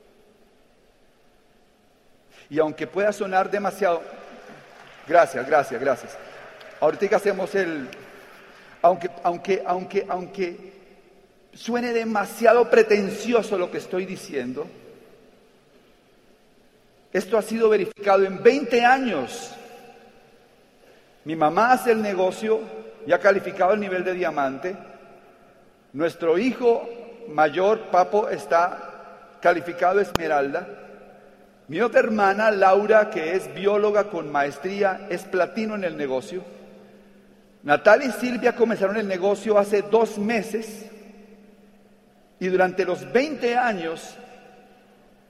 Y 2.49 2.59
aunque 2.59 2.87
pueda 2.87 3.11
sonar 3.11 3.49
demasiado, 3.49 4.01
gracias, 5.07 5.47
gracias, 5.47 5.81
gracias. 5.81 6.17
Ahorita 6.79 7.15
hacemos 7.15 7.53
el, 7.55 7.87
aunque, 8.81 9.09
aunque, 9.23 9.63
aunque, 9.65 10.05
aunque 10.09 10.73
suene 11.53 11.93
demasiado 11.93 12.69
pretencioso 12.69 13.57
lo 13.57 13.71
que 13.71 13.77
estoy 13.77 14.05
diciendo, 14.05 14.67
esto 17.13 17.37
ha 17.37 17.41
sido 17.43 17.69
verificado 17.69 18.23
en 18.23 18.41
20 18.41 18.83
años. 18.83 19.51
Mi 21.25 21.35
mamá 21.35 21.71
hace 21.71 21.91
el 21.91 22.01
negocio, 22.01 22.59
ya 23.05 23.19
calificado 23.19 23.73
el 23.73 23.79
nivel 23.79 24.03
de 24.03 24.13
diamante. 24.13 24.75
Nuestro 25.93 26.37
hijo 26.37 26.89
mayor, 27.29 27.91
Papo, 27.91 28.29
está 28.29 29.37
calificado 29.39 29.99
esmeralda. 29.99 30.67
Mi 31.67 31.79
otra 31.79 32.01
hermana, 32.01 32.51
Laura, 32.51 33.09
que 33.09 33.35
es 33.35 33.53
bióloga 33.53 34.09
con 34.09 34.31
maestría, 34.31 35.07
es 35.09 35.23
platino 35.23 35.75
en 35.75 35.85
el 35.85 35.95
negocio. 35.95 36.43
Natalia 37.63 38.09
y 38.09 38.11
Silvia 38.11 38.53
comenzaron 38.53 38.97
el 38.97 39.07
negocio 39.07 39.57
hace 39.57 39.81
dos 39.83 40.17
meses 40.17 40.89
y 42.39 42.47
durante 42.47 42.83
los 42.83 43.09
20 43.13 43.55
años 43.55 44.15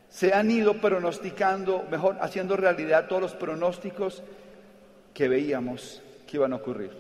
se 0.10 0.34
han 0.34 0.50
ido 0.50 0.82
pronosticando, 0.82 1.86
mejor, 1.92 2.18
haciendo 2.20 2.58
realidad 2.58 3.08
todos 3.08 3.22
los 3.22 3.36
pronósticos 3.36 4.24
que 5.14 5.28
veíamos 5.28 6.02
que 6.26 6.38
iban 6.38 6.54
a 6.54 6.56
ocurrir. 6.56 6.92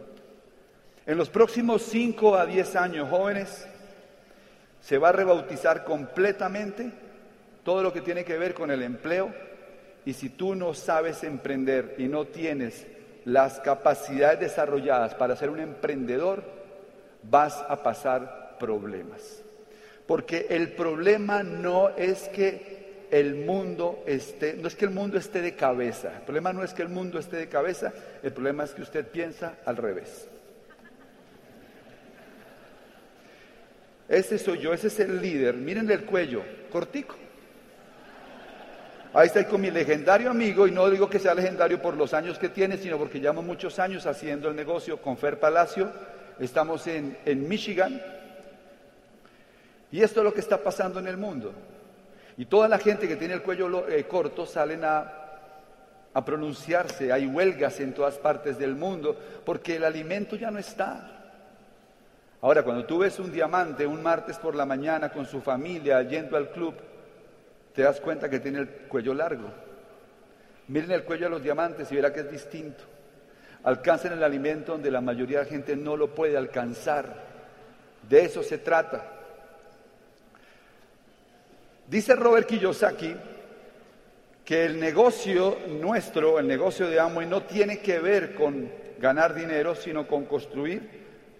En 1.07 1.17
los 1.17 1.29
próximos 1.29 1.81
5 1.81 2.35
a 2.35 2.45
10 2.45 2.75
años, 2.75 3.09
jóvenes, 3.09 3.67
se 4.81 4.99
va 4.99 5.09
a 5.09 5.13
rebautizar 5.13 5.83
completamente 5.83 7.02
todo 7.63 7.83
lo 7.83 7.93
que 7.93 8.01
tiene 8.01 8.23
que 8.23 8.37
ver 8.37 8.53
con 8.53 8.71
el 8.71 8.83
empleo. 8.83 9.33
Y 10.05 10.13
si 10.13 10.29
tú 10.29 10.55
no 10.55 10.73
sabes 10.73 11.23
emprender 11.23 11.95
y 11.97 12.07
no 12.07 12.25
tienes 12.25 12.85
las 13.25 13.59
capacidades 13.61 14.39
desarrolladas 14.39 15.15
para 15.15 15.35
ser 15.35 15.49
un 15.49 15.59
emprendedor, 15.59 16.43
vas 17.23 17.63
a 17.67 17.81
pasar 17.81 18.57
problemas. 18.59 19.43
Porque 20.05 20.47
el 20.49 20.73
problema 20.73 21.43
no 21.43 21.89
es 21.89 22.27
que 22.29 23.07
el 23.11 23.35
mundo 23.35 24.03
esté, 24.05 24.55
no 24.55 24.67
es 24.67 24.75
que 24.75 24.85
el 24.85 24.91
mundo 24.91 25.17
esté 25.17 25.41
de 25.41 25.55
cabeza. 25.55 26.17
El 26.17 26.23
problema 26.23 26.51
no 26.51 26.63
es 26.63 26.73
que 26.73 26.81
el 26.81 26.89
mundo 26.89 27.19
esté 27.19 27.37
de 27.37 27.47
cabeza, 27.47 27.93
el 28.21 28.33
problema 28.33 28.63
es 28.63 28.71
que 28.71 28.81
usted 28.81 29.07
piensa 29.07 29.59
al 29.65 29.77
revés. 29.77 30.27
Ese 34.09 34.37
soy 34.37 34.59
yo, 34.59 34.73
ese 34.73 34.87
es 34.87 34.99
el 34.99 35.21
líder. 35.21 35.55
Miren 35.55 35.89
el 35.89 36.05
cuello, 36.05 36.43
cortico. 36.71 37.15
Ahí 39.15 39.27
estoy 39.27 39.45
con 39.45 39.61
mi 39.61 39.69
legendario 39.69 40.31
amigo, 40.31 40.65
y 40.67 40.71
no 40.71 40.89
digo 40.89 41.07
que 41.07 41.19
sea 41.19 41.35
legendario 41.35 41.79
por 41.79 41.95
los 41.95 42.15
años 42.15 42.39
que 42.39 42.49
tiene, 42.49 42.77
sino 42.77 42.97
porque 42.97 43.19
llevamos 43.19 43.45
muchos 43.45 43.77
años 43.77 44.07
haciendo 44.07 44.49
el 44.49 44.55
negocio 44.55 44.99
con 44.99 45.17
Fer 45.17 45.39
Palacio. 45.39 45.91
Estamos 46.39 46.87
en, 46.87 47.15
en 47.23 47.47
Michigan. 47.47 48.01
Y 49.91 50.01
esto 50.01 50.21
es 50.21 50.23
lo 50.23 50.33
que 50.33 50.39
está 50.39 50.57
pasando 50.57 50.99
en 50.99 51.05
el 51.05 51.17
mundo. 51.17 51.53
Y 52.37 52.45
toda 52.45 52.67
la 52.67 52.79
gente 52.79 53.07
que 53.07 53.15
tiene 53.15 53.35
el 53.35 53.43
cuello 53.43 53.87
eh, 53.87 54.03
corto 54.05 54.47
salen 54.47 54.83
a, 54.83 55.13
a 56.11 56.25
pronunciarse. 56.25 57.11
Hay 57.11 57.27
huelgas 57.27 57.79
en 57.81 57.93
todas 57.93 58.17
partes 58.17 58.57
del 58.57 58.73
mundo 58.73 59.15
porque 59.45 59.75
el 59.75 59.83
alimento 59.83 60.35
ya 60.35 60.49
no 60.49 60.57
está. 60.57 61.11
Ahora, 62.41 62.63
cuando 62.63 62.83
tú 62.85 62.97
ves 62.97 63.19
un 63.19 63.31
diamante 63.31 63.85
un 63.85 64.01
martes 64.01 64.39
por 64.39 64.55
la 64.55 64.65
mañana 64.65 65.11
con 65.11 65.27
su 65.27 65.39
familia 65.39 66.01
yendo 66.01 66.35
al 66.35 66.49
club, 66.49 66.73
te 67.73 67.81
das 67.81 67.99
cuenta 67.99 68.29
que 68.29 68.39
tiene 68.39 68.59
el 68.59 68.67
cuello 68.67 69.13
largo. 69.13 69.49
Miren 70.67 70.91
el 70.91 71.03
cuello 71.03 71.25
de 71.25 71.31
los 71.31 71.43
diamantes 71.43 71.91
y 71.91 71.95
verá 71.95 72.13
que 72.13 72.21
es 72.21 72.31
distinto. 72.31 72.83
Alcanzan 73.63 74.13
el 74.13 74.23
alimento 74.23 74.73
donde 74.73 74.91
la 74.91 75.01
mayoría 75.01 75.39
de 75.39 75.45
la 75.45 75.49
gente 75.49 75.75
no 75.75 75.97
lo 75.97 76.13
puede 76.13 76.37
alcanzar. 76.37 77.23
De 78.07 78.25
eso 78.25 78.43
se 78.43 78.57
trata. 78.59 79.05
Dice 81.87 82.15
Robert 82.15 82.47
Kiyosaki 82.47 83.15
que 84.45 84.65
el 84.65 84.79
negocio 84.79 85.57
nuestro, 85.67 86.39
el 86.39 86.47
negocio 86.47 86.87
de 86.87 86.99
Amway, 86.99 87.27
no 87.27 87.43
tiene 87.43 87.79
que 87.79 87.99
ver 87.99 88.35
con 88.35 88.69
ganar 88.99 89.33
dinero, 89.33 89.73
sino 89.75 90.05
con 90.07 90.25
construir 90.25 90.89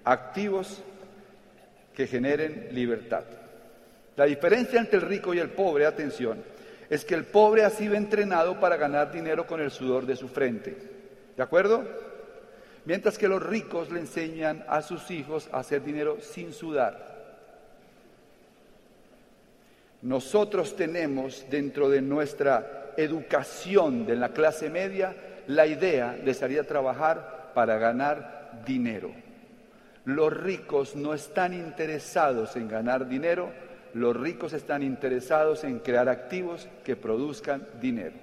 activos 0.06 0.82
que 1.94 2.08
generen 2.08 2.70
libertad. 2.72 3.24
La 4.16 4.26
diferencia 4.26 4.80
entre 4.80 5.00
el 5.00 5.06
rico 5.06 5.34
y 5.34 5.40
el 5.40 5.50
pobre, 5.50 5.86
atención, 5.86 6.44
es 6.90 7.04
que 7.06 7.16
el 7.16 7.26
pobre 7.26 7.64
ha 7.64 7.70
sido 7.70 7.96
entrenado 7.96 8.60
para 8.60 8.78
ganar 8.78 9.12
dinero 9.12 9.48
con 9.48 9.60
el 9.60 9.72
sudor 9.72 10.06
de 10.06 10.16
su 10.16 10.28
frente. 10.28 10.76
¿De 11.36 11.42
acuerdo? 11.42 11.84
Mientras 12.86 13.18
que 13.18 13.28
los 13.28 13.42
ricos 13.42 13.92
le 13.92 14.02
enseñan 14.02 14.64
a 14.68 14.82
sus 14.82 15.10
hijos 15.10 15.50
a 15.52 15.60
hacer 15.60 15.84
dinero 15.84 16.18
sin 16.22 16.54
sudar. 16.54 17.14
Nosotros 20.02 20.76
tenemos 20.76 21.46
dentro 21.50 21.90
de 21.90 22.02
nuestra 22.02 22.92
educación 22.98 24.06
de 24.06 24.18
la 24.18 24.30
clase 24.30 24.70
media 24.70 25.16
la 25.48 25.66
idea 25.66 26.12
de 26.14 26.34
salir 26.34 26.60
a 26.60 26.66
trabajar 26.66 27.52
para 27.54 27.78
ganar 27.78 28.62
dinero. 28.66 29.12
Los 30.06 30.34
ricos 30.34 30.96
no 30.96 31.14
están 31.14 31.54
interesados 31.54 32.56
en 32.58 32.68
ganar 32.68 33.08
dinero, 33.08 33.52
los 33.94 34.16
ricos 34.16 34.54
están 34.54 34.84
interesados 34.84 35.64
en 35.64 35.80
crear 35.80 36.10
activos 36.10 36.68
que 36.84 36.96
produzcan 36.96 37.68
dinero. 37.80 38.16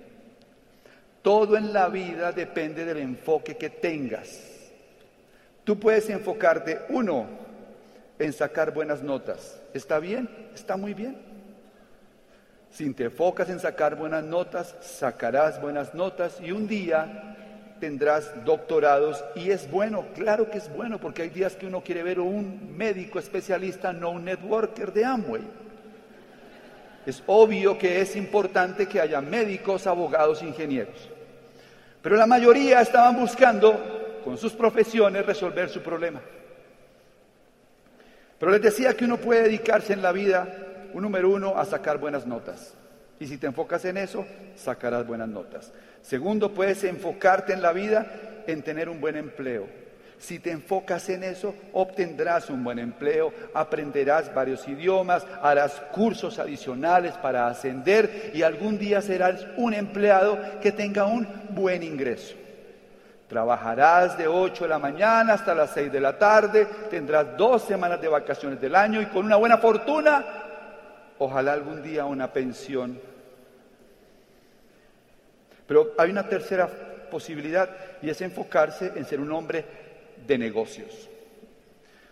Todo 1.23 1.57
en 1.57 1.73
la 1.73 1.89
vida 1.89 2.33
depende 2.33 2.85
del 2.85 2.99
enfoque 2.99 3.57
que 3.57 3.71
tengas. 3.71 4.71
Tú 5.65 5.79
puedes 5.79 6.09
enfocarte, 6.09 6.81
uno, 6.89 7.27
en 8.19 8.33
sacar 8.33 8.73
buenas 8.73 9.03
notas. 9.03 9.61
¿Está 9.73 9.99
bien? 9.99 10.29
Está 10.55 10.77
muy 10.77 10.95
bien. 10.95 11.17
Si 12.71 12.93
te 12.95 13.05
enfocas 13.05 13.49
en 13.51 13.61
sacar 13.61 13.97
buenas 13.97 14.25
notas, 14.25 14.77
sacarás 14.81 15.61
buenas 15.61 15.95
notas 15.95 16.41
y 16.41 16.53
un 16.53 16.67
día 16.67 17.40
tendrás 17.81 18.45
doctorados 18.45 19.25
y 19.35 19.51
es 19.51 19.69
bueno, 19.71 20.05
claro 20.15 20.51
que 20.51 20.59
es 20.59 20.73
bueno, 20.73 21.01
porque 21.01 21.23
hay 21.23 21.31
días 21.31 21.57
que 21.57 21.67
uno 21.67 21.83
quiere 21.83 22.03
ver 22.03 22.21
un 22.21 22.77
médico 22.77 23.19
especialista, 23.19 23.93
no 23.93 24.11
un 24.11 24.25
networker 24.25 24.93
de 24.93 25.05
Amway. 25.05 25.43
Es 27.07 27.23
obvio 27.27 27.79
que 27.79 28.01
es 28.01 28.15
importante 28.15 28.87
que 28.87 29.01
haya 29.01 29.21
médicos, 29.21 29.87
abogados, 29.87 30.43
ingenieros. 30.43 31.09
Pero 32.03 32.17
la 32.17 32.27
mayoría 32.27 32.81
estaban 32.81 33.19
buscando, 33.19 34.21
con 34.23 34.37
sus 34.37 34.53
profesiones, 34.53 35.25
resolver 35.25 35.71
su 35.71 35.81
problema. 35.81 36.21
Pero 38.39 38.53
les 38.53 38.63
decía 38.63 38.95
que 38.95 39.07
uno 39.07 39.17
puede 39.17 39.45
dedicarse 39.45 39.95
en 39.95 40.03
la 40.03 40.13
vida, 40.13 40.47
un 40.93 41.03
número 41.03 41.31
uno, 41.31 41.57
a 41.57 41.65
sacar 41.65 41.99
buenas 41.99 42.27
notas. 42.27 42.75
Y 43.21 43.27
si 43.27 43.37
te 43.37 43.47
enfocas 43.47 43.85
en 43.85 43.99
eso, 43.99 44.27
sacarás 44.57 45.07
buenas 45.07 45.29
notas. 45.29 45.73
Segundo, 46.01 46.53
puedes 46.55 46.83
enfocarte 46.85 47.53
en 47.53 47.61
la 47.61 47.73
vida 47.73 48.07
en 48.47 48.63
tener 48.63 48.89
un 48.89 48.99
buen 48.99 49.15
empleo. 49.17 49.67
Si 50.19 50.39
te 50.39 50.51
enfocas 50.51 51.09
en 51.11 51.25
eso, 51.25 51.55
obtendrás 51.73 52.51
un 52.51 52.65
buen 52.65 52.79
empleo, 52.79 53.33
aprenderás 53.55 54.35
varios 54.35 54.67
idiomas, 54.69 55.27
harás 55.43 55.81
cursos 55.93 56.39
adicionales 56.39 57.15
para 57.15 57.47
ascender 57.47 58.33
y 58.35 58.43
algún 58.43 58.79
día 58.79 59.03
serás 59.03 59.47
un 59.57 59.75
empleado 59.75 60.39
que 60.61 60.73
tenga 60.73 61.05
un 61.05 61.27
buen 61.51 61.83
ingreso. 61.83 62.35
Trabajarás 63.29 64.19
de 64.19 64.29
8 64.29 64.65
de 64.65 64.69
la 64.71 64.79
mañana 64.79 65.35
hasta 65.35 65.55
las 65.55 65.71
6 65.71 65.93
de 65.93 66.01
la 66.01 66.19
tarde, 66.19 66.67
tendrás 66.91 67.37
dos 67.37 67.63
semanas 67.63 68.01
de 68.01 68.09
vacaciones 68.09 68.61
del 68.61 68.75
año 68.75 69.01
y 69.01 69.07
con 69.07 69.25
una 69.25 69.37
buena 69.37 69.59
fortuna, 69.59 70.25
ojalá 71.19 71.53
algún 71.53 71.83
día 71.83 72.05
una 72.05 72.31
pensión 72.31 73.10
pero 75.71 75.95
hay 75.99 76.11
una 76.11 76.29
tercera 76.29 76.69
posibilidad 77.09 77.71
y 78.03 78.11
es 78.11 78.21
enfocarse 78.23 78.91
en 78.97 79.05
ser 79.05 79.21
un 79.21 79.31
hombre 79.31 79.65
de 80.27 80.37
negocios. 80.37 81.09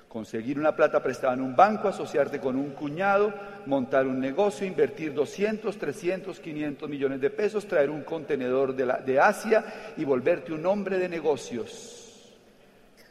Conseguir 0.08 0.60
una 0.60 0.76
plata 0.76 1.02
prestada 1.02 1.34
en 1.34 1.40
un 1.40 1.56
banco, 1.56 1.88
asociarte 1.88 2.38
con 2.38 2.54
un 2.54 2.70
cuñado, 2.70 3.34
montar 3.66 4.06
un 4.06 4.20
negocio, 4.20 4.64
invertir 4.64 5.12
200, 5.12 5.76
300, 5.76 6.38
500 6.38 6.88
millones 6.88 7.20
de 7.20 7.30
pesos, 7.30 7.66
traer 7.66 7.90
un 7.90 8.04
contenedor 8.04 8.76
de, 8.76 8.94
de 9.04 9.18
Asia 9.18 9.64
y 9.96 10.04
volverte 10.04 10.52
un 10.52 10.64
hombre 10.64 10.96
de 10.96 11.08
negocios. 11.08 12.30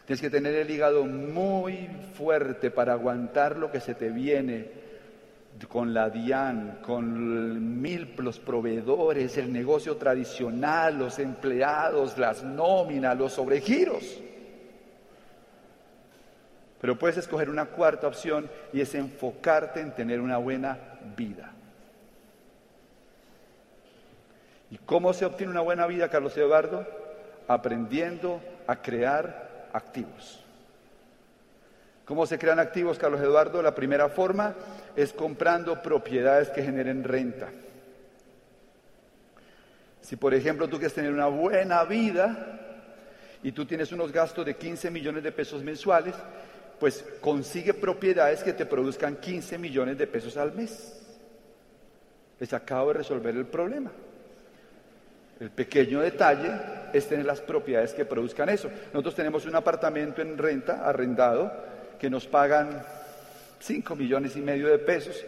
Tienes 0.05 0.21
que 0.21 0.29
tener 0.29 0.55
el 0.55 0.71
hígado 0.71 1.03
muy 1.03 1.89
fuerte 2.13 2.71
para 2.71 2.93
aguantar 2.93 3.57
lo 3.57 3.69
que 3.69 3.81
se 3.81 3.95
te 3.95 4.11
viene 4.11 4.86
con 5.65 5.93
la 5.93 6.09
DIAN, 6.09 6.79
con 6.81 7.81
mil 7.81 8.13
los 8.17 8.39
proveedores, 8.39 9.37
el 9.37 9.51
negocio 9.51 9.97
tradicional, 9.97 10.97
los 10.97 11.19
empleados, 11.19 12.17
las 12.17 12.43
nóminas, 12.43 13.17
los 13.17 13.33
sobregiros. 13.33 14.21
Pero 16.79 16.97
puedes 16.97 17.17
escoger 17.17 17.49
una 17.49 17.65
cuarta 17.65 18.07
opción 18.07 18.49
y 18.71 18.81
es 18.81 18.93
enfocarte 18.93 19.81
en 19.81 19.95
tener 19.95 20.21
una 20.21 20.37
buena 20.37 20.77
vida. 21.15 21.51
¿Y 24.69 24.77
cómo 24.77 25.13
se 25.13 25.25
obtiene 25.25 25.51
una 25.51 25.61
buena 25.61 25.87
vida, 25.87 26.09
Carlos 26.09 26.37
Eduardo? 26.37 26.85
Aprendiendo 27.47 28.41
a 28.67 28.75
crear 28.75 29.69
activos. 29.73 30.43
¿Cómo 32.07 32.25
se 32.25 32.39
crean 32.39 32.57
activos, 32.57 32.97
Carlos 32.97 33.19
Eduardo? 33.19 33.61
La 33.61 33.75
primera 33.75 34.07
forma 34.07 34.55
es 34.95 35.11
comprando 35.11 35.81
propiedades 35.81 36.47
que 36.49 36.63
generen 36.63 37.03
renta. 37.03 37.49
Si 39.99 40.15
por 40.15 40.33
ejemplo 40.33 40.69
tú 40.69 40.77
quieres 40.77 40.93
tener 40.93 41.11
una 41.11 41.27
buena 41.27 41.83
vida 41.83 42.85
y 43.43 43.51
tú 43.51 43.65
tienes 43.65 43.91
unos 43.91 44.13
gastos 44.13 44.45
de 44.45 44.55
15 44.55 44.89
millones 44.89 45.21
de 45.21 45.33
pesos 45.33 45.65
mensuales, 45.65 46.15
pues 46.79 47.03
consigue 47.19 47.73
propiedades 47.73 48.41
que 48.41 48.53
te 48.53 48.65
produzcan 48.65 49.17
15 49.17 49.57
millones 49.57 49.97
de 49.97 50.07
pesos 50.07 50.37
al 50.37 50.53
mes. 50.53 51.05
Les 52.39 52.53
acabo 52.53 52.93
de 52.93 52.99
resolver 52.99 53.35
el 53.35 53.47
problema. 53.47 53.91
El 55.41 55.49
pequeño 55.49 55.99
detalle 55.99 56.51
es 56.93 57.05
tener 57.09 57.25
las 57.25 57.41
propiedades 57.41 57.93
que 57.93 58.05
produzcan 58.05 58.47
eso. 58.47 58.69
Nosotros 58.93 59.15
tenemos 59.15 59.45
un 59.45 59.55
apartamento 59.55 60.21
en 60.21 60.37
renta, 60.37 60.87
arrendado, 60.87 61.51
que 61.99 62.09
nos 62.09 62.27
pagan 62.27 62.83
5 63.59 63.95
millones 63.95 64.35
y 64.35 64.41
medio 64.41 64.67
de 64.67 64.77
pesos. 64.77 65.23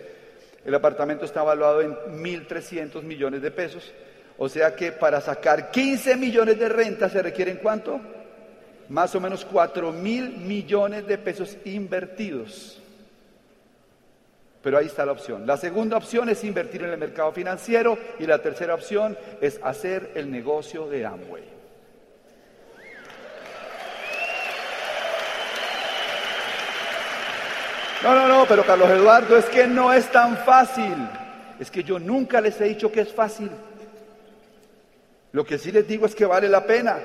El 0.65 0.75
apartamento 0.75 1.25
está 1.25 1.41
evaluado 1.41 1.81
en 1.81 1.93
1.300 1.93 3.01
millones 3.03 3.41
de 3.41 3.51
pesos. 3.51 3.91
O 4.37 4.47
sea 4.47 4.75
que 4.75 4.91
para 4.91 5.19
sacar 5.19 5.71
15 5.71 6.15
millones 6.15 6.59
de 6.59 6.69
renta 6.69 7.09
se 7.09 7.21
requieren 7.21 7.59
cuánto? 7.61 7.99
Más 8.89 9.13
o 9.15 9.19
menos 9.19 9.45
4 9.45 9.91
mil 9.91 10.37
millones 10.37 11.05
de 11.07 11.17
pesos 11.17 11.57
invertidos. 11.65 12.81
Pero 14.61 14.77
ahí 14.77 14.87
está 14.87 15.05
la 15.05 15.13
opción. 15.13 15.47
La 15.47 15.57
segunda 15.57 15.97
opción 15.97 16.29
es 16.29 16.43
invertir 16.43 16.83
en 16.83 16.89
el 16.89 16.97
mercado 16.97 17.31
financiero 17.31 17.97
y 18.19 18.25
la 18.25 18.41
tercera 18.41 18.75
opción 18.75 19.17
es 19.41 19.59
hacer 19.63 20.11
el 20.15 20.29
negocio 20.29 20.87
de 20.87 21.05
Amway. 21.05 21.58
No, 28.03 28.15
no, 28.15 28.27
no, 28.27 28.45
pero 28.45 28.65
Carlos 28.65 28.89
Eduardo, 28.89 29.37
es 29.37 29.45
que 29.45 29.67
no 29.67 29.91
es 29.91 30.09
tan 30.11 30.37
fácil. 30.37 30.95
Es 31.59 31.69
que 31.69 31.83
yo 31.83 31.99
nunca 31.99 32.39
les 32.39 32.59
he 32.61 32.65
dicho 32.65 32.91
que 32.91 33.01
es 33.01 33.13
fácil. 33.13 33.51
Lo 35.31 35.45
que 35.45 35.57
sí 35.57 35.71
les 35.71 35.87
digo 35.87 36.05
es 36.05 36.15
que 36.15 36.25
vale 36.25 36.47
la 36.47 36.65
pena. 36.65 36.97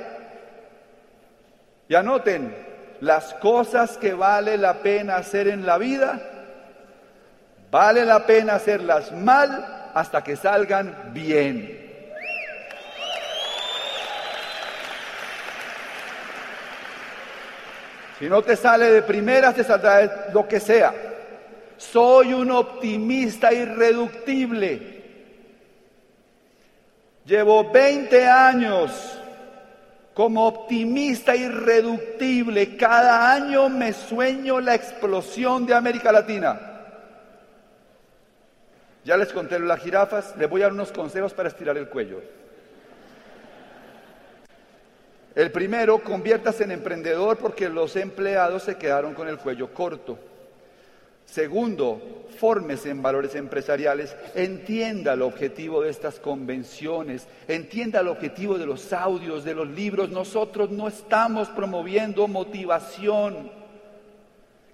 Y 1.89 1.95
anoten, 1.95 2.55
las 3.01 3.35
cosas 3.35 3.99
que 3.99 4.15
vale 4.15 4.57
la 4.57 4.75
pena 4.75 5.17
hacer 5.17 5.49
en 5.49 5.67
la 5.67 5.79
vida 5.79 6.31
Vale 7.75 8.05
la 8.05 8.25
pena 8.25 8.55
hacerlas 8.55 9.11
mal 9.11 9.91
hasta 9.95 10.23
que 10.23 10.37
salgan 10.37 11.11
bien. 11.13 11.84
Si 18.19 18.29
no 18.29 18.43
te 18.43 18.57
sale 18.57 18.91
de 18.91 19.03
primera, 19.03 19.53
te 19.53 19.65
saldrá 19.65 20.31
lo 20.33 20.47
que 20.47 20.61
sea. 20.61 20.95
Soy 21.77 22.33
un 22.33 22.51
optimista 22.51 23.53
irreductible. 23.53 25.03
Llevo 27.25 27.71
20 27.71 28.27
años 28.29 29.19
como 30.13 30.47
optimista 30.47 31.35
irreductible. 31.35 32.77
Cada 32.77 33.33
año 33.33 33.69
me 33.69 33.93
sueño 33.93 34.61
la 34.61 34.75
explosión 34.75 35.67
de 35.67 35.75
América 35.75 36.13
Latina. 36.13 36.71
Ya 39.05 39.17
les 39.17 39.33
conté 39.33 39.59
las 39.59 39.81
jirafas, 39.81 40.35
les 40.39 40.49
voy 40.49 40.63
a 40.63 40.65
dar 40.65 40.73
unos 40.73 40.93
consejos 40.93 41.35
para 41.35 41.49
estirar 41.49 41.77
el 41.77 41.89
cuello. 41.89 42.23
El 45.35 45.51
primero, 45.51 46.03
conviértase 46.03 46.65
en 46.65 46.71
emprendedor 46.71 47.37
porque 47.39 47.69
los 47.69 47.97
empleados 47.97 48.63
se 48.63 48.77
quedaron 48.77 49.15
con 49.15 49.27
el 49.27 49.39
cuello 49.39 49.73
corto. 49.75 50.17
Segundo, 51.27 52.27
fórmese 52.39 52.91
en 52.91 53.03
valores 53.03 53.35
empresariales, 53.35 54.15
entienda 54.35 55.15
el 55.15 55.23
objetivo 55.23 55.83
de 55.83 55.91
estas 55.91 56.21
convenciones, 56.21 57.27
entienda 57.49 58.01
el 58.01 58.09
objetivo 58.09 58.59
de 58.59 58.67
los 58.67 58.93
audios, 58.93 59.43
de 59.43 59.55
los 59.55 59.69
libros. 59.69 60.11
Nosotros 60.11 60.71
no 60.71 60.87
estamos 60.87 61.49
promoviendo 61.49 62.29
motivación, 62.29 63.51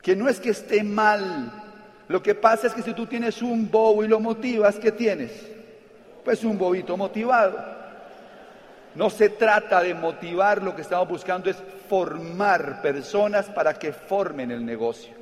que 0.02 0.14
no 0.14 0.28
es 0.28 0.40
que 0.40 0.50
esté 0.50 0.82
mal. 0.82 1.50
Lo 2.08 2.22
que 2.22 2.34
pasa 2.34 2.66
es 2.66 2.74
que 2.74 2.82
si 2.82 2.92
tú 2.92 3.06
tienes 3.06 3.40
un 3.40 3.70
bobo 3.70 4.04
y 4.04 4.08
lo 4.08 4.20
motivas, 4.20 4.76
¿qué 4.78 4.92
tienes? 4.92 5.30
Pues 6.24 6.44
un 6.44 6.58
bobito 6.58 6.96
motivado. 6.98 7.79
No 8.94 9.08
se 9.10 9.28
trata 9.28 9.82
de 9.82 9.94
motivar, 9.94 10.62
lo 10.62 10.74
que 10.74 10.82
estamos 10.82 11.08
buscando 11.08 11.48
es 11.48 11.56
formar 11.88 12.82
personas 12.82 13.46
para 13.46 13.74
que 13.74 13.92
formen 13.92 14.50
el 14.50 14.64
negocio. 14.64 15.20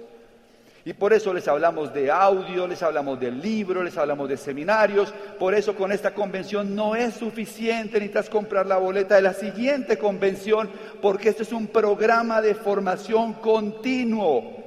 Y 0.85 0.95
por 0.95 1.13
eso 1.13 1.35
les 1.35 1.47
hablamos 1.47 1.93
de 1.93 2.11
audio, 2.11 2.67
les 2.67 2.83
hablamos 2.83 3.21
de 3.21 3.31
libros, 3.31 3.85
les 3.85 3.99
hablamos 3.99 4.27
de 4.27 4.39
seminarios. 4.39 5.13
Por 5.39 5.55
eso 5.55 5.75
con 5.75 5.93
esta 5.93 6.15
convención 6.15 6.75
no 6.75 6.97
es 6.97 7.13
suficiente, 7.13 7.99
necesitas 7.99 8.31
comprar 8.31 8.67
la 8.67 8.79
boleta 8.79 9.17
de 9.17 9.21
la 9.21 9.35
siguiente 9.35 9.99
convención, 9.99 10.71
porque 11.03 11.29
este 11.29 11.43
es 11.43 11.53
un 11.53 11.67
programa 11.67 12.41
de 12.41 12.55
formación 12.55 13.35
continuo. 13.35 14.65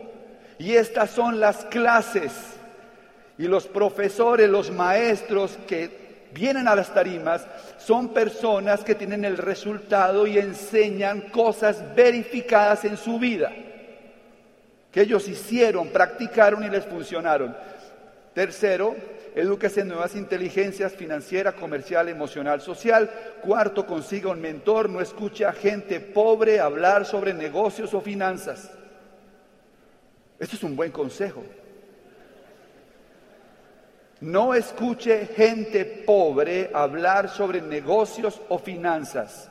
Y 0.59 0.73
estas 0.73 1.09
son 1.09 1.39
las 1.39 1.65
clases. 1.65 2.31
Y 3.39 3.47
los 3.47 3.65
profesores, 3.65 4.47
los 4.47 4.69
maestros 4.69 5.57
que 5.65 6.00
vienen 6.33 6.67
a 6.67 6.75
las 6.75 6.93
tarimas 6.93 7.45
son 7.77 8.09
personas 8.09 8.83
que 8.83 8.95
tienen 8.95 9.25
el 9.25 9.37
resultado 9.37 10.27
y 10.27 10.37
enseñan 10.37 11.21
cosas 11.29 11.95
verificadas 11.95 12.85
en 12.85 12.97
su 12.97 13.19
vida, 13.19 13.51
que 14.91 15.01
ellos 15.01 15.27
hicieron, 15.27 15.89
practicaron 15.89 16.63
y 16.63 16.69
les 16.69 16.85
funcionaron. 16.85 17.55
Tercero, 18.33 18.95
edúquese 19.35 19.81
en 19.81 19.89
nuevas 19.89 20.15
inteligencias 20.15 20.93
financiera, 20.93 21.53
comercial, 21.53 22.09
emocional, 22.09 22.61
social. 22.61 23.09
Cuarto, 23.41 23.85
consiga 23.85 24.31
un 24.31 24.41
mentor, 24.41 24.89
no 24.89 25.01
escuche 25.01 25.45
a 25.45 25.53
gente 25.53 25.99
pobre 25.99 26.59
hablar 26.59 27.05
sobre 27.05 27.33
negocios 27.33 27.93
o 27.93 28.01
finanzas. 28.01 28.71
Esto 30.39 30.55
es 30.55 30.63
un 30.63 30.75
buen 30.75 30.91
consejo. 30.91 31.43
No 34.21 34.53
escuche 34.53 35.25
gente 35.25 35.83
pobre 35.83 36.69
hablar 36.73 37.29
sobre 37.29 37.61
negocios 37.61 38.39
o 38.49 38.59
finanzas. 38.59 39.49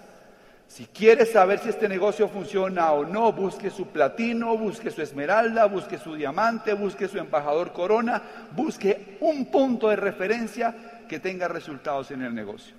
Si 0.69 0.87
quiere 0.87 1.27
saber 1.27 1.59
si 1.59 1.71
este 1.71 1.89
negocio 1.89 2.29
funciona 2.29 2.93
o 2.93 3.05
no, 3.05 3.33
busque 3.33 3.71
su 3.71 3.89
platino, 3.89 4.57
busque 4.57 4.93
su 4.93 5.03
esmeralda, 5.03 5.67
busque 5.67 5.99
su 5.99 6.15
diamante, 6.15 6.75
busque 6.75 7.09
su 7.09 7.19
embajador 7.19 7.73
corona, 7.73 8.23
busque 8.53 9.19
un 9.21 9.47
punto 9.47 9.89
de 9.89 9.97
referencia 9.97 11.03
que 11.09 11.19
tenga 11.19 11.49
resultados 11.49 12.13
en 12.13 12.23
el 12.23 12.33
negocio. 12.33 12.73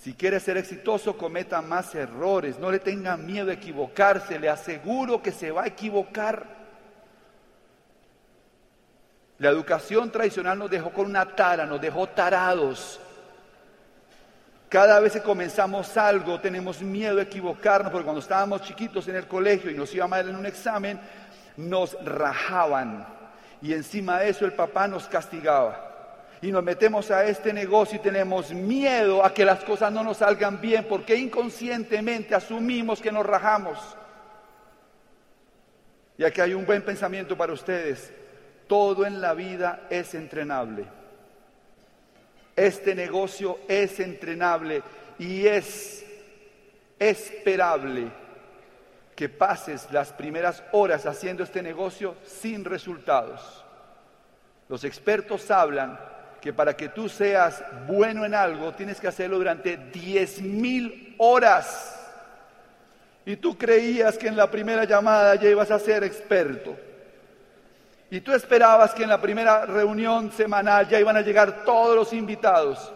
Si 0.00 0.14
quiere 0.14 0.40
ser 0.40 0.56
exitoso, 0.56 1.18
cometa 1.18 1.60
más 1.60 1.94
errores, 1.94 2.58
no 2.58 2.70
le 2.70 2.78
tenga 2.78 3.18
miedo 3.18 3.50
a 3.50 3.54
equivocarse, 3.54 4.38
le 4.38 4.48
aseguro 4.48 5.22
que 5.22 5.32
se 5.32 5.50
va 5.50 5.64
a 5.64 5.68
equivocar. 5.68 6.63
La 9.38 9.50
educación 9.50 10.10
tradicional 10.10 10.58
nos 10.58 10.70
dejó 10.70 10.90
con 10.90 11.06
una 11.06 11.34
tara, 11.34 11.66
nos 11.66 11.80
dejó 11.80 12.08
tarados. 12.08 13.00
Cada 14.68 15.00
vez 15.00 15.12
que 15.12 15.22
comenzamos 15.22 15.96
algo 15.96 16.40
tenemos 16.40 16.80
miedo 16.80 17.16
de 17.16 17.22
equivocarnos, 17.22 17.90
porque 17.90 18.04
cuando 18.04 18.20
estábamos 18.20 18.62
chiquitos 18.62 19.06
en 19.08 19.16
el 19.16 19.26
colegio 19.26 19.70
y 19.70 19.76
nos 19.76 19.94
iba 19.94 20.06
mal 20.06 20.28
en 20.28 20.36
un 20.36 20.46
examen, 20.46 21.00
nos 21.56 21.96
rajaban. 22.04 23.06
Y 23.60 23.72
encima 23.72 24.20
de 24.20 24.30
eso 24.30 24.44
el 24.44 24.52
papá 24.52 24.86
nos 24.88 25.06
castigaba. 25.08 25.92
Y 26.42 26.52
nos 26.52 26.62
metemos 26.62 27.10
a 27.10 27.24
este 27.24 27.52
negocio 27.52 27.96
y 27.96 28.02
tenemos 28.02 28.50
miedo 28.52 29.24
a 29.24 29.32
que 29.32 29.44
las 29.44 29.64
cosas 29.64 29.92
no 29.92 30.04
nos 30.04 30.18
salgan 30.18 30.60
bien, 30.60 30.86
porque 30.88 31.16
inconscientemente 31.16 32.34
asumimos 32.34 33.00
que 33.00 33.10
nos 33.10 33.24
rajamos. 33.24 33.78
Y 36.18 36.24
aquí 36.24 36.40
hay 36.40 36.54
un 36.54 36.66
buen 36.66 36.82
pensamiento 36.82 37.36
para 37.36 37.52
ustedes. 37.52 38.12
Todo 38.66 39.06
en 39.06 39.20
la 39.20 39.34
vida 39.34 39.86
es 39.90 40.14
entrenable. 40.14 40.84
Este 42.56 42.94
negocio 42.94 43.58
es 43.68 43.98
entrenable 44.00 44.82
y 45.18 45.46
es 45.46 46.04
esperable 46.98 48.10
que 49.14 49.28
pases 49.28 49.88
las 49.90 50.12
primeras 50.12 50.62
horas 50.72 51.06
haciendo 51.06 51.44
este 51.44 51.62
negocio 51.62 52.16
sin 52.24 52.64
resultados. 52.64 53.64
Los 54.68 54.84
expertos 54.84 55.50
hablan 55.50 55.98
que 56.40 56.52
para 56.52 56.76
que 56.76 56.88
tú 56.88 57.08
seas 57.08 57.62
bueno 57.86 58.24
en 58.24 58.34
algo 58.34 58.72
tienes 58.72 59.00
que 59.00 59.08
hacerlo 59.08 59.38
durante 59.38 59.76
diez 59.76 60.40
mil 60.40 61.14
horas. 61.18 62.00
Y 63.26 63.36
tú 63.36 63.56
creías 63.56 64.18
que 64.18 64.28
en 64.28 64.36
la 64.36 64.50
primera 64.50 64.84
llamada 64.84 65.34
ya 65.36 65.48
ibas 65.48 65.70
a 65.70 65.78
ser 65.78 66.04
experto. 66.04 66.76
Y 68.14 68.20
tú 68.20 68.32
esperabas 68.32 68.94
que 68.94 69.02
en 69.02 69.08
la 69.08 69.20
primera 69.20 69.66
reunión 69.66 70.30
semanal 70.30 70.88
ya 70.88 71.00
iban 71.00 71.16
a 71.16 71.20
llegar 71.20 71.64
todos 71.64 71.96
los 71.96 72.12
invitados. 72.12 72.92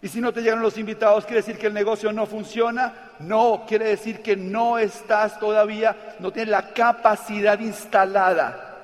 Y 0.00 0.06
si 0.06 0.20
no 0.20 0.32
te 0.32 0.40
llegan 0.40 0.62
los 0.62 0.78
invitados, 0.78 1.24
¿quiere 1.24 1.40
decir 1.40 1.58
que 1.58 1.66
el 1.66 1.74
negocio 1.74 2.12
no 2.12 2.26
funciona? 2.26 2.94
No, 3.18 3.64
quiere 3.66 3.86
decir 3.86 4.22
que 4.22 4.36
no 4.36 4.78
estás 4.78 5.40
todavía, 5.40 6.14
no 6.20 6.30
tienes 6.30 6.48
la 6.48 6.72
capacidad 6.72 7.58
instalada 7.58 8.78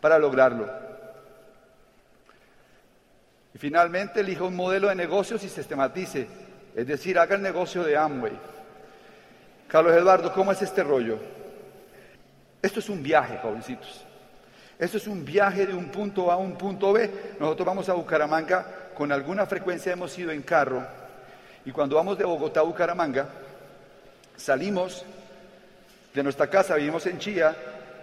para 0.00 0.16
lograrlo. 0.16 0.70
Y 3.52 3.58
finalmente 3.58 4.20
elija 4.20 4.44
un 4.44 4.54
modelo 4.54 4.90
de 4.90 4.94
negocios 4.94 5.42
y 5.42 5.48
sistematice, 5.48 6.28
es 6.76 6.86
decir, 6.86 7.18
haga 7.18 7.34
el 7.34 7.42
negocio 7.42 7.82
de 7.82 7.96
Amway. 7.96 8.38
Carlos 9.66 9.92
Eduardo, 9.92 10.32
¿cómo 10.32 10.52
es 10.52 10.62
este 10.62 10.84
rollo? 10.84 11.18
Esto 12.62 12.78
es 12.78 12.88
un 12.88 13.02
viaje, 13.02 13.36
jovencitos. 13.42 14.06
Esto 14.80 14.96
es 14.96 15.06
un 15.06 15.26
viaje 15.26 15.66
de 15.66 15.74
un 15.74 15.90
punto 15.90 16.30
A 16.30 16.34
a 16.34 16.36
un 16.38 16.56
punto 16.56 16.94
B. 16.94 17.10
Nosotros 17.38 17.66
vamos 17.66 17.88
a 17.90 17.92
Bucaramanga, 17.92 18.64
con 18.94 19.12
alguna 19.12 19.44
frecuencia 19.44 19.92
hemos 19.92 20.18
ido 20.18 20.30
en 20.30 20.40
carro, 20.40 20.82
y 21.66 21.70
cuando 21.70 21.96
vamos 21.96 22.16
de 22.16 22.24
Bogotá 22.24 22.60
a 22.60 22.62
Bucaramanga, 22.62 23.28
salimos 24.36 25.04
de 26.14 26.22
nuestra 26.22 26.46
casa, 26.48 26.76
vivimos 26.76 27.04
en 27.04 27.18
Chía, 27.18 27.54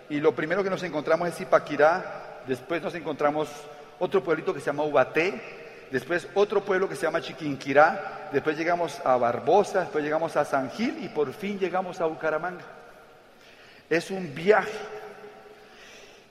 y 0.07 0.19
lo 0.19 0.35
primero 0.35 0.63
que 0.63 0.69
nos 0.69 0.83
encontramos 0.83 1.27
es 1.27 1.41
Ipaquirá, 1.41 2.43
después 2.47 2.83
nos 2.83 2.93
encontramos 2.93 3.49
otro 3.97 4.23
pueblito 4.23 4.53
que 4.53 4.59
se 4.59 4.67
llama 4.67 4.83
Ubaté, 4.83 5.41
después 5.89 6.27
otro 6.35 6.63
pueblo 6.63 6.87
que 6.87 6.95
se 6.95 7.07
llama 7.07 7.21
Chiquinquirá, 7.21 8.29
después 8.31 8.55
llegamos 8.55 9.01
a 9.03 9.17
Barbosa, 9.17 9.81
después 9.81 10.03
llegamos 10.03 10.37
a 10.37 10.45
San 10.45 10.69
Gil 10.69 11.03
y 11.03 11.09
por 11.09 11.33
fin 11.33 11.57
llegamos 11.57 11.99
a 12.01 12.05
Bucaramanga. 12.05 12.65
Es 13.89 14.11
un 14.11 14.35
viaje 14.35 14.96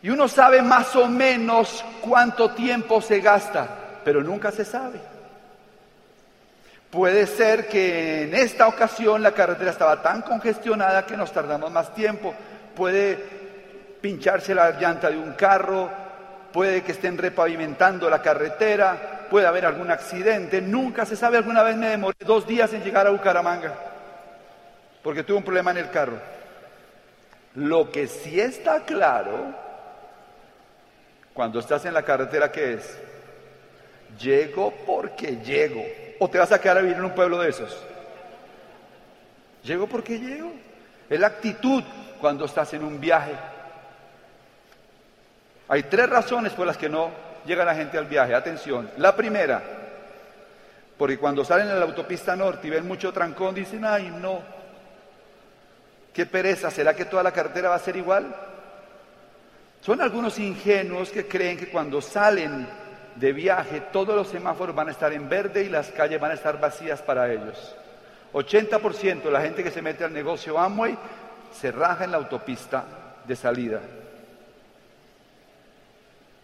y 0.06 0.10
uno 0.10 0.28
sabe 0.28 0.62
más 0.62 0.94
o 0.94 1.08
menos 1.08 1.84
cuánto 2.00 2.52
tiempo 2.52 3.02
se 3.02 3.18
gasta, 3.18 3.66
pero 4.04 4.22
nunca 4.22 4.52
se 4.52 4.64
sabe. 4.64 5.00
Puede 6.88 7.26
ser 7.26 7.66
que 7.66 8.22
en 8.22 8.34
esta 8.36 8.68
ocasión 8.68 9.20
la 9.20 9.32
carretera 9.32 9.72
estaba 9.72 10.00
tan 10.00 10.22
congestionada 10.22 11.04
que 11.04 11.16
nos 11.16 11.32
tardamos 11.32 11.72
más 11.72 11.92
tiempo. 11.92 12.32
Puede 12.76 13.16
pincharse 14.00 14.54
la 14.54 14.70
llanta 14.78 15.10
de 15.10 15.18
un 15.18 15.32
carro, 15.32 15.90
puede 16.52 16.84
que 16.84 16.92
estén 16.92 17.18
repavimentando 17.18 18.08
la 18.08 18.22
carretera, 18.22 19.26
puede 19.28 19.48
haber 19.48 19.66
algún 19.66 19.90
accidente. 19.90 20.60
Nunca 20.60 21.04
se 21.04 21.16
sabe. 21.16 21.38
Alguna 21.38 21.64
vez 21.64 21.76
me 21.76 21.88
demoré 21.88 22.18
dos 22.20 22.46
días 22.46 22.72
en 22.72 22.84
llegar 22.84 23.08
a 23.08 23.10
Bucaramanga 23.10 23.74
porque 25.02 25.24
tuve 25.24 25.38
un 25.38 25.42
problema 25.42 25.72
en 25.72 25.78
el 25.78 25.90
carro. 25.90 26.20
Lo 27.56 27.90
que 27.90 28.06
sí 28.06 28.38
está 28.38 28.84
claro 28.84 29.65
Cuando 31.36 31.60
estás 31.60 31.84
en 31.84 31.92
la 31.92 32.02
carretera, 32.02 32.50
¿qué 32.50 32.72
es? 32.72 32.98
Llego 34.18 34.72
porque 34.86 35.36
llego. 35.36 35.84
¿O 36.18 36.30
te 36.30 36.38
vas 36.38 36.50
a 36.50 36.58
quedar 36.58 36.78
a 36.78 36.80
vivir 36.80 36.96
en 36.96 37.04
un 37.04 37.14
pueblo 37.14 37.38
de 37.38 37.50
esos? 37.50 37.76
Llego 39.62 39.86
porque 39.86 40.18
llego. 40.18 40.50
Es 41.10 41.20
la 41.20 41.26
actitud 41.26 41.84
cuando 42.22 42.46
estás 42.46 42.72
en 42.72 42.82
un 42.82 42.98
viaje. 42.98 43.34
Hay 45.68 45.82
tres 45.82 46.08
razones 46.08 46.54
por 46.54 46.66
las 46.66 46.78
que 46.78 46.88
no 46.88 47.10
llega 47.44 47.66
la 47.66 47.74
gente 47.74 47.98
al 47.98 48.06
viaje. 48.06 48.34
Atención. 48.34 48.90
La 48.96 49.14
primera, 49.14 49.62
porque 50.96 51.18
cuando 51.18 51.44
salen 51.44 51.68
en 51.68 51.78
la 51.78 51.84
autopista 51.84 52.34
norte 52.34 52.68
y 52.68 52.70
ven 52.70 52.88
mucho 52.88 53.12
trancón, 53.12 53.54
dicen, 53.54 53.84
ay, 53.84 54.10
no, 54.22 54.40
qué 56.14 56.24
pereza, 56.24 56.70
¿será 56.70 56.94
que 56.94 57.04
toda 57.04 57.22
la 57.22 57.32
carretera 57.32 57.68
va 57.68 57.74
a 57.74 57.80
ser 57.80 57.94
igual? 57.96 58.34
Son 59.80 60.00
algunos 60.00 60.38
ingenuos 60.38 61.10
que 61.10 61.26
creen 61.26 61.56
que 61.56 61.68
cuando 61.68 62.00
salen 62.00 62.66
de 63.14 63.32
viaje 63.32 63.80
todos 63.92 64.14
los 64.14 64.28
semáforos 64.28 64.74
van 64.74 64.88
a 64.88 64.92
estar 64.92 65.12
en 65.12 65.28
verde 65.28 65.64
y 65.64 65.68
las 65.68 65.88
calles 65.88 66.20
van 66.20 66.32
a 66.32 66.34
estar 66.34 66.60
vacías 66.60 67.02
para 67.02 67.32
ellos. 67.32 67.74
80% 68.32 69.22
de 69.22 69.30
la 69.30 69.40
gente 69.40 69.62
que 69.62 69.70
se 69.70 69.82
mete 69.82 70.04
al 70.04 70.12
negocio 70.12 70.58
Amway 70.58 70.96
se 71.52 71.72
raja 71.72 72.04
en 72.04 72.10
la 72.10 72.18
autopista 72.18 72.84
de 73.26 73.36
salida. 73.36 73.80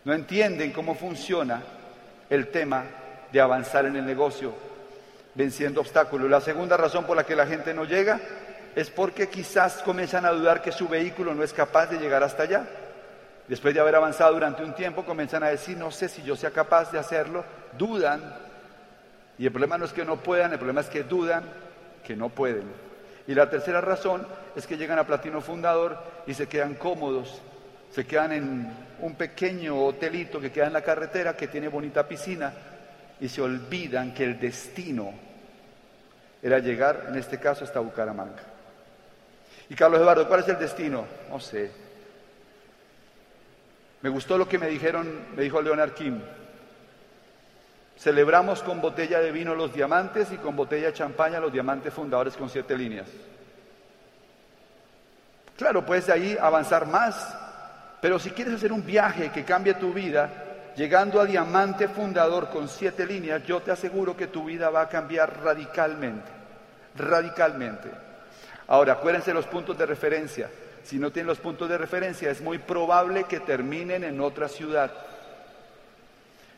No 0.05 0.15
entienden 0.15 0.73
cómo 0.73 0.95
funciona 0.95 1.63
el 2.31 2.49
tema 2.49 2.85
de 3.31 3.41
avanzar 3.41 3.87
en 3.87 3.97
el 3.97 4.07
negocio, 4.07 4.53
venciendo 5.35 5.81
obstáculos. 5.81 6.31
La 6.31 6.41
segunda 6.41 6.77
razón 6.77 7.05
por 7.05 7.17
la 7.17 7.25
que 7.25 7.37
la 7.37 7.47
gente 7.47 7.75
no 7.75 7.85
llega 7.85 8.19
es 8.75 8.91
porque 8.91 9.29
quizás 9.29 9.83
comienzan 9.83 10.25
a 10.25 10.31
dudar 10.31 10.63
que 10.63 10.73
su 10.73 10.89
vehículo 10.89 11.35
no 11.35 11.43
es 11.43 11.53
capaz 11.53 11.87
de 11.87 11.99
llegar 11.99 12.23
hasta 12.23 12.45
allá. 12.45 12.67
Después 13.53 13.75
de 13.75 13.81
haber 13.81 13.97
avanzado 13.97 14.33
durante 14.33 14.65
un 14.65 14.73
tiempo, 14.75 15.05
comienzan 15.05 15.43
a 15.43 15.49
decir, 15.49 15.77
no 15.77 15.91
sé 15.91 16.09
si 16.09 16.23
yo 16.23 16.35
sea 16.37 16.53
capaz 16.53 16.91
de 16.91 16.99
hacerlo, 16.99 17.45
dudan. 17.77 18.35
Y 19.37 19.45
el 19.45 19.53
problema 19.53 19.77
no 19.77 19.85
es 19.85 19.93
que 19.93 20.07
no 20.07 20.17
puedan, 20.17 20.53
el 20.53 20.59
problema 20.59 20.81
es 20.81 20.87
que 20.87 21.03
dudan 21.03 21.45
que 22.03 22.17
no 22.17 22.31
pueden. 22.31 22.63
Y 23.27 23.35
la 23.35 23.51
tercera 23.51 23.83
razón 23.83 24.27
es 24.57 24.67
que 24.67 24.79
llegan 24.79 24.99
a 24.99 25.07
Platino 25.07 25.43
Fundador 25.43 25.99
y 26.27 26.33
se 26.33 26.49
quedan 26.49 26.77
cómodos, 26.77 27.43
se 27.91 28.07
quedan 28.07 28.33
en 28.33 28.75
un 29.01 29.15
pequeño 29.17 29.85
hotelito 29.85 30.41
que 30.41 30.51
queda 30.51 30.69
en 30.69 30.73
la 30.73 30.81
carretera, 30.81 31.37
que 31.37 31.49
tiene 31.49 31.69
bonita 31.69 32.09
piscina, 32.09 32.55
y 33.21 33.29
se 33.29 33.43
olvidan 33.43 34.15
que 34.15 34.25
el 34.25 34.41
destino 34.41 35.13
era 36.43 36.59
llegar, 36.59 37.05
en 37.11 37.17
este 37.17 37.39
caso, 37.39 37.65
hasta 37.65 37.81
Bucaramanga. 37.81 38.45
Y 39.69 39.75
Carlos 39.75 40.01
Eduardo, 40.01 40.27
¿cuál 40.27 40.41
es 40.41 40.49
el 40.49 40.59
destino? 40.59 41.05
No 41.29 41.39
sé. 41.39 41.82
Me 44.03 44.11
gustó 44.11 44.37
lo 44.37 44.49
que 44.49 44.59
me 44.59 44.67
dijeron, 44.67 45.09
me 45.37 45.43
dijo 45.43 45.63
Leonard 45.63 45.95
Kim. 45.95 46.21
Celebramos 47.97 48.63
con 48.63 48.81
botella 48.81 49.21
de 49.21 49.31
vino 49.31 49.55
los 49.55 49.73
diamantes 49.73 50.33
y 50.33 50.37
con 50.39 50.57
botella 50.57 50.89
de 50.89 50.93
champaña 50.93 51.39
los 51.39 51.53
diamantes 51.53 51.95
fundadores 51.95 52.37
con 52.37 52.51
siete 52.51 52.77
líneas. 52.77 53.07
Claro, 55.57 55.87
puedes 55.87 56.07
de 56.07 56.13
ahí 56.13 56.39
avanzar 56.41 56.89
más, 56.89 57.37
pero 58.01 58.19
si 58.19 58.31
quieres 58.31 58.55
hacer 58.55 58.73
un 58.73 58.85
viaje 58.85 59.31
que 59.31 59.45
cambie 59.45 59.75
tu 59.75 59.93
vida, 59.93 60.73
llegando 60.75 61.21
a 61.21 61.27
diamante 61.27 61.87
fundador 61.87 62.51
con 62.51 62.69
siete 62.69 63.07
líneas, 63.07 63.45
yo 63.47 63.61
te 63.61 63.71
aseguro 63.71 64.17
que 64.17 64.27
tu 64.27 64.47
vida 64.47 64.71
va 64.71 64.81
a 64.81 64.89
cambiar 64.89 65.45
radicalmente, 65.45 66.31
radicalmente. 66.97 67.89
Ahora, 68.67 68.95
acuérdense 68.95 69.33
los 69.33 69.47
puntos 69.47 69.79
de 69.79 69.87
referencia. 69.87 70.51
Si 70.85 70.99
no 70.99 71.11
tienen 71.11 71.29
los 71.29 71.39
puntos 71.39 71.69
de 71.69 71.79
referencia, 71.79 72.31
es 72.31 72.41
muy 72.41 72.59
probable 72.59 73.25
que 73.25 73.41
terminen 73.41 74.05
en 74.05 74.21
otra 74.21 74.49
ciudad. 74.49 74.91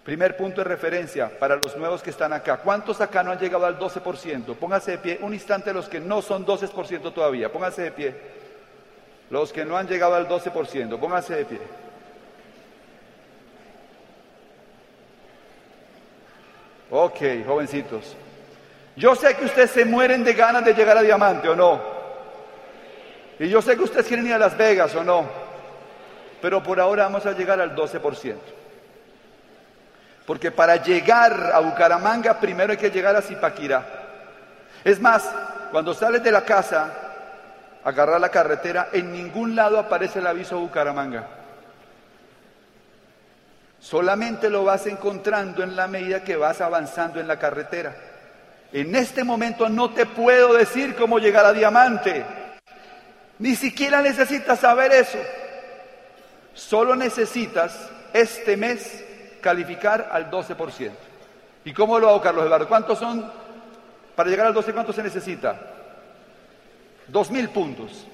Primer 0.05 0.37
punto 0.37 0.61
de 0.61 0.65
referencia 0.65 1.39
para 1.39 1.57
los 1.57 1.77
nuevos 1.77 2.03
que 2.03 2.11
están 2.11 2.33
acá. 2.33 2.59
¿Cuántos 2.59 3.01
acá 3.01 3.23
no 3.23 3.31
han 3.31 3.39
llegado 3.39 3.65
al 3.65 3.79
12%? 3.79 4.55
Póngase 4.57 4.93
de 4.93 4.99
pie. 4.99 5.19
Un 5.23 5.33
instante 5.33 5.73
los 5.73 5.89
que 5.89 5.99
no 5.99 6.21
son 6.21 6.45
12% 6.45 7.13
todavía. 7.13 7.51
Póngase 7.51 7.83
de 7.83 7.91
pie. 7.91 8.15
Los 9.31 9.51
que 9.51 9.65
no 9.65 9.79
han 9.79 9.89
llegado 9.89 10.15
al 10.15 10.29
12%. 10.29 10.99
Póngase 10.99 11.37
de 11.37 11.45
pie. 11.47 11.59
Ok, 16.91 17.47
jovencitos. 17.47 18.15
Yo 18.97 19.15
sé 19.15 19.35
que 19.35 19.47
ustedes 19.47 19.71
se 19.71 19.85
mueren 19.87 20.23
de 20.23 20.35
ganas 20.35 20.65
de 20.65 20.75
llegar 20.75 20.99
a 20.99 21.03
diamante, 21.03 21.49
¿o 21.49 21.57
no? 21.57 21.94
Y 23.39 23.49
yo 23.49 23.61
sé 23.61 23.77
que 23.77 23.83
ustedes 23.83 24.07
quieren 24.07 24.27
ir 24.27 24.35
a 24.35 24.39
Las 24.39 24.57
Vegas, 24.57 24.95
¿o 24.95 25.03
no? 25.03 25.25
Pero 26.41 26.63
por 26.63 26.79
ahora 26.79 27.05
vamos 27.05 27.27
a 27.27 27.33
llegar 27.33 27.61
al 27.61 27.75
12%. 27.75 28.37
Porque 30.27 30.51
para 30.51 30.77
llegar 30.77 31.51
a 31.53 31.59
Bucaramanga 31.59 32.41
primero 32.41 32.73
hay 32.73 32.79
que 32.79 32.91
llegar 32.91 33.15
a 33.17 33.23
Zipaquirá. 33.23 33.85
Es 34.85 35.01
más, 35.01 35.29
cuando 35.71 35.93
sales 35.95 36.23
de 36.23 36.31
la 36.31 36.45
casa, 36.45 36.93
agarrar 37.85 38.21
la 38.21 38.31
carretera, 38.31 38.89
en 38.93 39.13
ningún 39.13 39.55
lado 39.55 39.79
aparece 39.79 40.21
el 40.21 40.27
aviso 40.27 40.59
Bucaramanga. 40.59 41.27
Solamente 43.81 44.49
lo 44.49 44.65
vas 44.65 44.87
encontrando 44.87 45.63
en 45.63 45.77
la 45.77 45.87
medida 45.87 46.25
que 46.25 46.37
vas 46.37 46.63
avanzando 46.63 47.21
en 47.21 47.29
la 47.29 47.39
carretera. 47.39 47.95
En 48.73 48.95
este 48.97 49.25
momento 49.25 49.69
no 49.69 49.91
te 49.93 50.07
puedo 50.07 50.55
decir 50.55 50.95
cómo 50.97 51.19
llegar 51.19 51.45
a 51.45 51.53
Diamante. 51.53 52.25
Ni 53.39 53.57
siquiera 53.57 54.01
necesitas 54.01 54.61
saber 54.61 54.93
eso. 54.93 55.19
Solo 56.55 56.95
necesitas 56.95 57.91
este 58.13 58.57
mes 58.57 59.05
calificar 59.41 60.09
al 60.13 60.31
12%. 60.31 60.93
¿Y 61.65 61.73
cómo 61.73 61.99
lo 61.99 62.09
hago, 62.09 62.21
Carlos 62.21 62.47
Eduardo? 62.47 62.69
¿Cuántos 62.69 62.99
son? 62.99 63.31
Para 64.15 64.31
llegar 64.31 64.47
al 64.47 64.55
12, 64.55 64.73
¿cuánto 64.73 64.93
se 64.93 65.03
necesita? 65.03 65.61
2.000 67.13 67.49
puntos. 67.51 68.07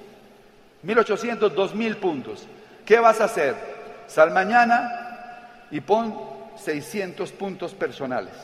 1.800, 0.85 1.39
2.000 1.55 1.97
puntos. 1.97 2.47
¿Qué 2.87 2.99
vas 2.99 3.21
a 3.21 3.25
hacer? 3.25 3.55
Sal 4.07 4.31
mañana 4.31 5.47
y 5.71 5.81
pon 5.81 6.19
600 6.57 7.31
puntos 7.33 7.75
personales. 7.75 8.35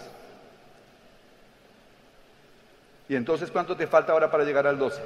¿Y 3.08 3.14
entonces 3.14 3.50
cuánto 3.50 3.76
te 3.76 3.86
falta 3.86 4.12
ahora 4.12 4.30
para 4.30 4.44
llegar 4.44 4.66
al 4.66 4.78
12? 4.78 5.00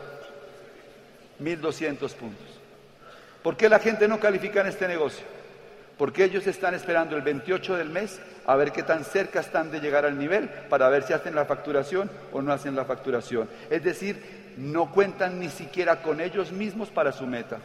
1.200 1.40 2.12
puntos. 2.14 2.46
¿Por 3.42 3.56
qué 3.56 3.68
la 3.68 3.78
gente 3.78 4.06
no 4.06 4.20
califica 4.20 4.60
en 4.60 4.66
este 4.66 4.86
negocio? 4.86 5.24
porque 6.00 6.24
ellos 6.24 6.46
están 6.46 6.72
esperando 6.72 7.14
el 7.14 7.20
28 7.20 7.76
del 7.76 7.90
mes 7.90 8.22
a 8.46 8.56
ver 8.56 8.72
qué 8.72 8.82
tan 8.82 9.04
cerca 9.04 9.40
están 9.40 9.70
de 9.70 9.80
llegar 9.80 10.06
al 10.06 10.18
nivel 10.18 10.48
para 10.48 10.88
ver 10.88 11.02
si 11.02 11.12
hacen 11.12 11.34
la 11.34 11.44
facturación 11.44 12.10
o 12.32 12.40
no 12.40 12.54
hacen 12.54 12.74
la 12.74 12.86
facturación. 12.86 13.50
Es 13.68 13.84
decir, 13.84 14.54
no 14.56 14.90
cuentan 14.92 15.38
ni 15.38 15.50
siquiera 15.50 16.00
con 16.00 16.22
ellos 16.22 16.52
mismos 16.52 16.88
para 16.88 17.12
su 17.12 17.26
meta. 17.26 17.58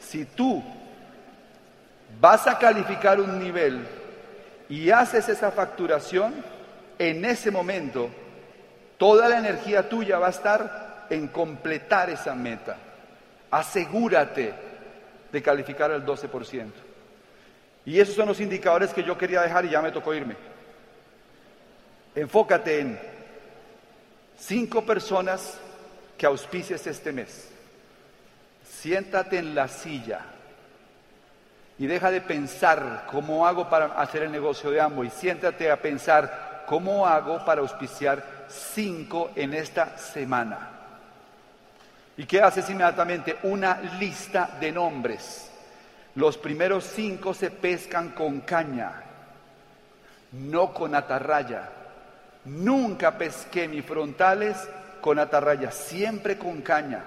Si 0.00 0.26
tú 0.26 0.62
vas 2.20 2.46
a 2.46 2.58
calificar 2.58 3.18
un 3.22 3.38
nivel 3.38 3.86
y 4.68 4.90
haces 4.90 5.30
esa 5.30 5.50
facturación, 5.50 6.34
en 6.98 7.24
ese 7.24 7.50
momento 7.50 8.10
toda 8.98 9.28
la 9.28 9.38
energía 9.38 9.88
tuya 9.88 10.18
va 10.18 10.28
a 10.28 10.30
estar 10.30 11.06
en 11.10 11.28
completar 11.28 12.10
esa 12.10 12.34
meta. 12.34 12.76
Asegúrate 13.50 14.54
de 15.30 15.42
calificar 15.42 15.90
al 15.90 16.04
12%. 16.04 16.70
Y 17.84 18.00
esos 18.00 18.14
son 18.14 18.28
los 18.28 18.40
indicadores 18.40 18.92
que 18.92 19.04
yo 19.04 19.16
quería 19.16 19.42
dejar 19.42 19.64
y 19.64 19.70
ya 19.70 19.80
me 19.80 19.92
tocó 19.92 20.12
irme. 20.12 20.36
Enfócate 22.14 22.80
en 22.80 22.98
cinco 24.38 24.84
personas 24.84 25.58
que 26.18 26.26
auspicies 26.26 26.86
este 26.86 27.12
mes. 27.12 27.50
Siéntate 28.68 29.38
en 29.38 29.54
la 29.54 29.68
silla 29.68 30.20
y 31.78 31.86
deja 31.86 32.10
de 32.10 32.22
pensar 32.22 33.06
cómo 33.10 33.46
hago 33.46 33.68
para 33.68 33.86
hacer 34.00 34.22
el 34.22 34.32
negocio 34.32 34.70
de 34.70 34.80
ambos 34.80 35.06
y 35.06 35.10
siéntate 35.10 35.70
a 35.70 35.80
pensar 35.80 36.55
cómo 36.66 37.06
hago 37.06 37.44
para 37.44 37.60
auspiciar 37.60 38.46
cinco 38.48 39.30
en 39.34 39.54
esta 39.54 39.96
semana. 39.96 40.70
¿Y 42.16 42.24
qué 42.24 42.40
haces 42.40 42.68
inmediatamente? 42.70 43.38
Una 43.44 43.80
lista 43.98 44.56
de 44.58 44.72
nombres. 44.72 45.50
Los 46.14 46.38
primeros 46.38 46.84
cinco 46.84 47.34
se 47.34 47.50
pescan 47.50 48.10
con 48.10 48.40
caña, 48.40 49.02
no 50.32 50.72
con 50.72 50.94
atarraya. 50.94 51.68
Nunca 52.46 53.18
pesqué 53.18 53.68
mis 53.68 53.84
frontales 53.84 54.56
con 55.00 55.18
atarraya, 55.18 55.70
siempre 55.70 56.38
con 56.38 56.62
caña. 56.62 57.04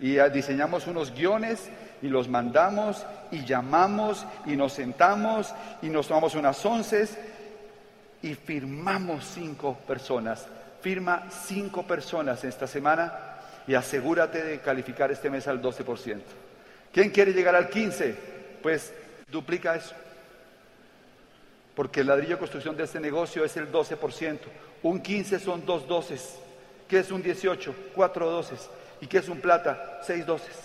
Y 0.00 0.16
diseñamos 0.30 0.88
unos 0.88 1.14
guiones 1.14 1.70
y 2.02 2.08
los 2.08 2.28
mandamos 2.28 3.06
y 3.30 3.44
llamamos 3.44 4.26
y 4.46 4.56
nos 4.56 4.72
sentamos 4.72 5.54
y 5.80 5.88
nos 5.90 6.08
tomamos 6.08 6.34
unas 6.34 6.64
once 6.66 7.08
y 8.22 8.34
firmamos 8.34 9.24
cinco 9.24 9.76
personas 9.86 10.46
firma 10.82 11.28
cinco 11.30 11.84
personas 11.84 12.42
esta 12.44 12.66
semana 12.66 13.12
y 13.66 13.74
asegúrate 13.74 14.42
de 14.42 14.58
calificar 14.58 15.10
este 15.12 15.30
mes 15.30 15.46
al 15.46 15.62
12%. 15.62 16.20
¿Quién 16.92 17.10
quiere 17.10 17.32
llegar 17.32 17.54
al 17.54 17.70
15%? 17.70 18.14
Pues 18.60 18.92
duplica 19.30 19.76
eso. 19.76 19.94
Porque 21.74 22.00
el 22.00 22.08
ladrillo 22.08 22.34
de 22.34 22.38
construcción 22.38 22.76
de 22.76 22.84
este 22.84 23.00
negocio 23.00 23.44
es 23.44 23.56
el 23.56 23.70
12%. 23.70 24.38
Un 24.82 25.00
15 25.00 25.38
son 25.38 25.64
dos 25.64 25.86
doces. 25.86 26.36
¿Qué 26.88 26.98
es 26.98 27.10
un 27.10 27.22
18? 27.22 27.74
Cuatro 27.94 28.28
doces. 28.28 28.68
¿Y 29.00 29.06
qué 29.06 29.18
es 29.18 29.28
un 29.28 29.40
plata? 29.40 30.00
Seis 30.04 30.26
doces. 30.26 30.56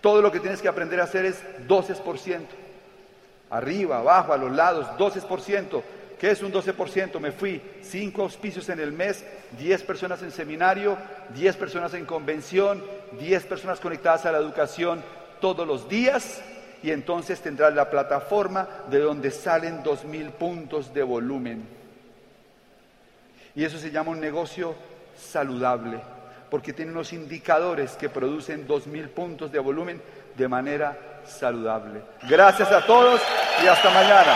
Todo 0.00 0.22
lo 0.22 0.32
que 0.32 0.40
tienes 0.40 0.62
que 0.62 0.68
aprender 0.68 1.00
a 1.00 1.04
hacer 1.04 1.26
es 1.26 1.42
12%. 1.68 2.40
Arriba, 3.50 3.98
abajo, 3.98 4.32
a 4.32 4.36
los 4.36 4.52
lados, 4.52 4.86
12%. 4.98 5.82
¿Qué 6.18 6.32
es 6.32 6.42
un 6.42 6.52
12%? 6.52 7.20
Me 7.20 7.32
fui 7.32 7.62
cinco 7.82 8.22
auspicios 8.22 8.68
en 8.68 8.80
el 8.80 8.92
mes, 8.92 9.24
10 9.58 9.82
personas 9.84 10.22
en 10.22 10.32
seminario, 10.32 10.98
10 11.34 11.56
personas 11.56 11.94
en 11.94 12.04
convención, 12.04 12.82
10 13.20 13.44
personas 13.46 13.78
conectadas 13.78 14.26
a 14.26 14.32
la 14.32 14.38
educación 14.38 15.02
todos 15.40 15.66
los 15.66 15.88
días 15.88 16.42
y 16.82 16.90
entonces 16.90 17.40
tendrás 17.40 17.74
la 17.74 17.90
plataforma 17.90 18.68
de 18.90 18.98
donde 18.98 19.30
salen 19.30 19.82
2.000 19.82 20.30
puntos 20.32 20.92
de 20.92 21.02
volumen. 21.02 21.66
Y 23.54 23.64
eso 23.64 23.78
se 23.78 23.90
llama 23.90 24.10
un 24.10 24.20
negocio 24.20 24.74
saludable, 25.16 26.00
porque 26.50 26.72
tiene 26.72 26.92
unos 26.92 27.12
indicadores 27.12 27.92
que 27.92 28.08
producen 28.08 28.66
2.000 28.68 29.08
puntos 29.08 29.52
de 29.52 29.58
volumen 29.58 30.00
de 30.36 30.48
manera 30.48 31.17
saludable. 31.28 32.02
Gracias 32.28 32.70
a 32.72 32.84
todos 32.84 33.20
y 33.62 33.66
hasta 33.66 33.90
mañana. 33.90 34.34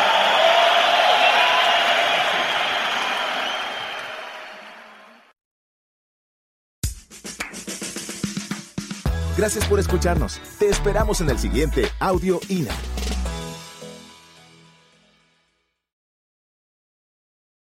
Gracias 9.37 9.66
por 9.66 9.81
escucharnos. 9.81 10.40
Te 10.59 10.68
esperamos 10.68 11.20
en 11.20 11.31
el 11.31 11.38
siguiente 11.38 11.88
Audio 11.98 12.38
INA. 12.48 12.74